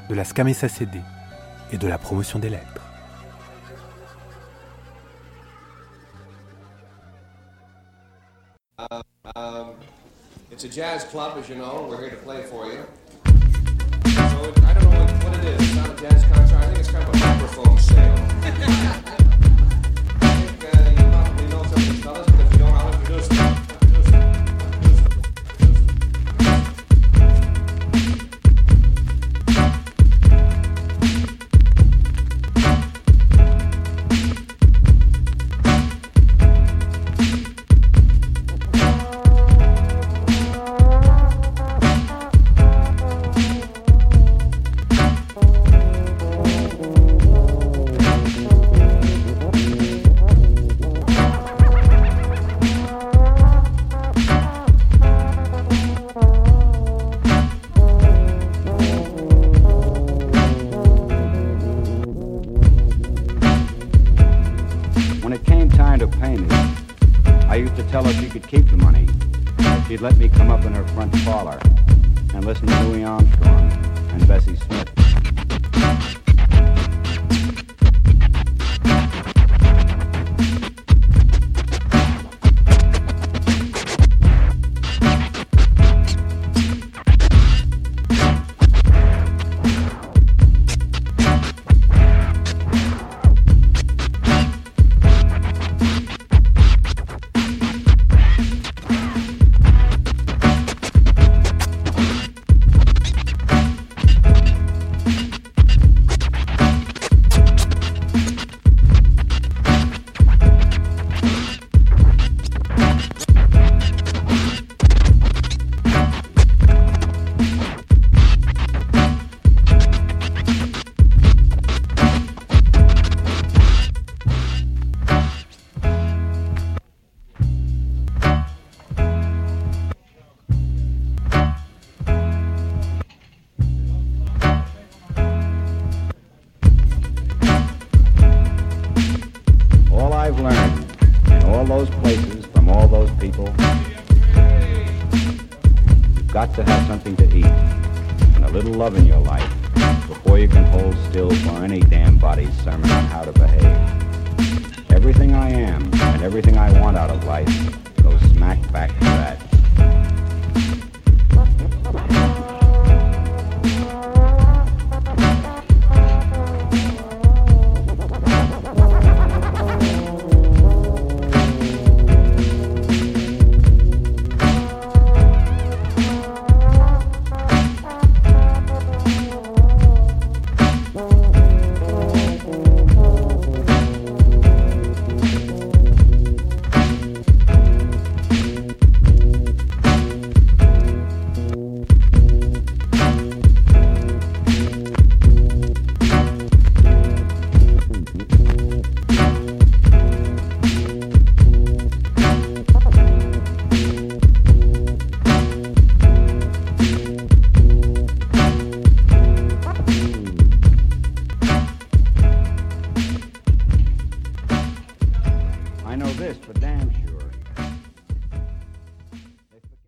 de 0.09 0.15
la 0.15 0.25
SCAMESACD 0.25 1.03
et 1.73 1.77
de 1.77 1.87
la 1.87 1.99
promotion 1.99 2.39
des 2.39 2.49
lettres. 2.49 2.81
Uh, 8.79 9.03
um, 9.37 9.75
it's 10.51 10.65
a 10.65 10.69
jazz 10.69 11.05
club, 11.05 11.37
as 11.39 11.51
you 11.51 11.57
know. 11.57 11.87
We're 11.87 12.01
here 12.01 12.09
to 12.09 12.17
play 12.17 12.45
for 12.45 12.65
you. 12.65 12.81
So 13.27 14.43
it, 14.43 14.65
I 14.65 14.73
don't 14.73 14.85
know 14.85 15.01
what, 15.01 15.25
what 15.25 15.35
it 15.37 15.45
is. 15.45 15.69
It's 15.69 15.77
not 15.77 15.91
a 15.91 16.01
jazz 16.01 16.25
concert. 16.33 16.57
I 16.57 16.67
think 16.69 16.79
it's 16.79 16.91
kind 16.91 17.07
of 17.07 17.15
a 17.15 17.19
microphone 17.19 17.79
sale. 17.79 19.01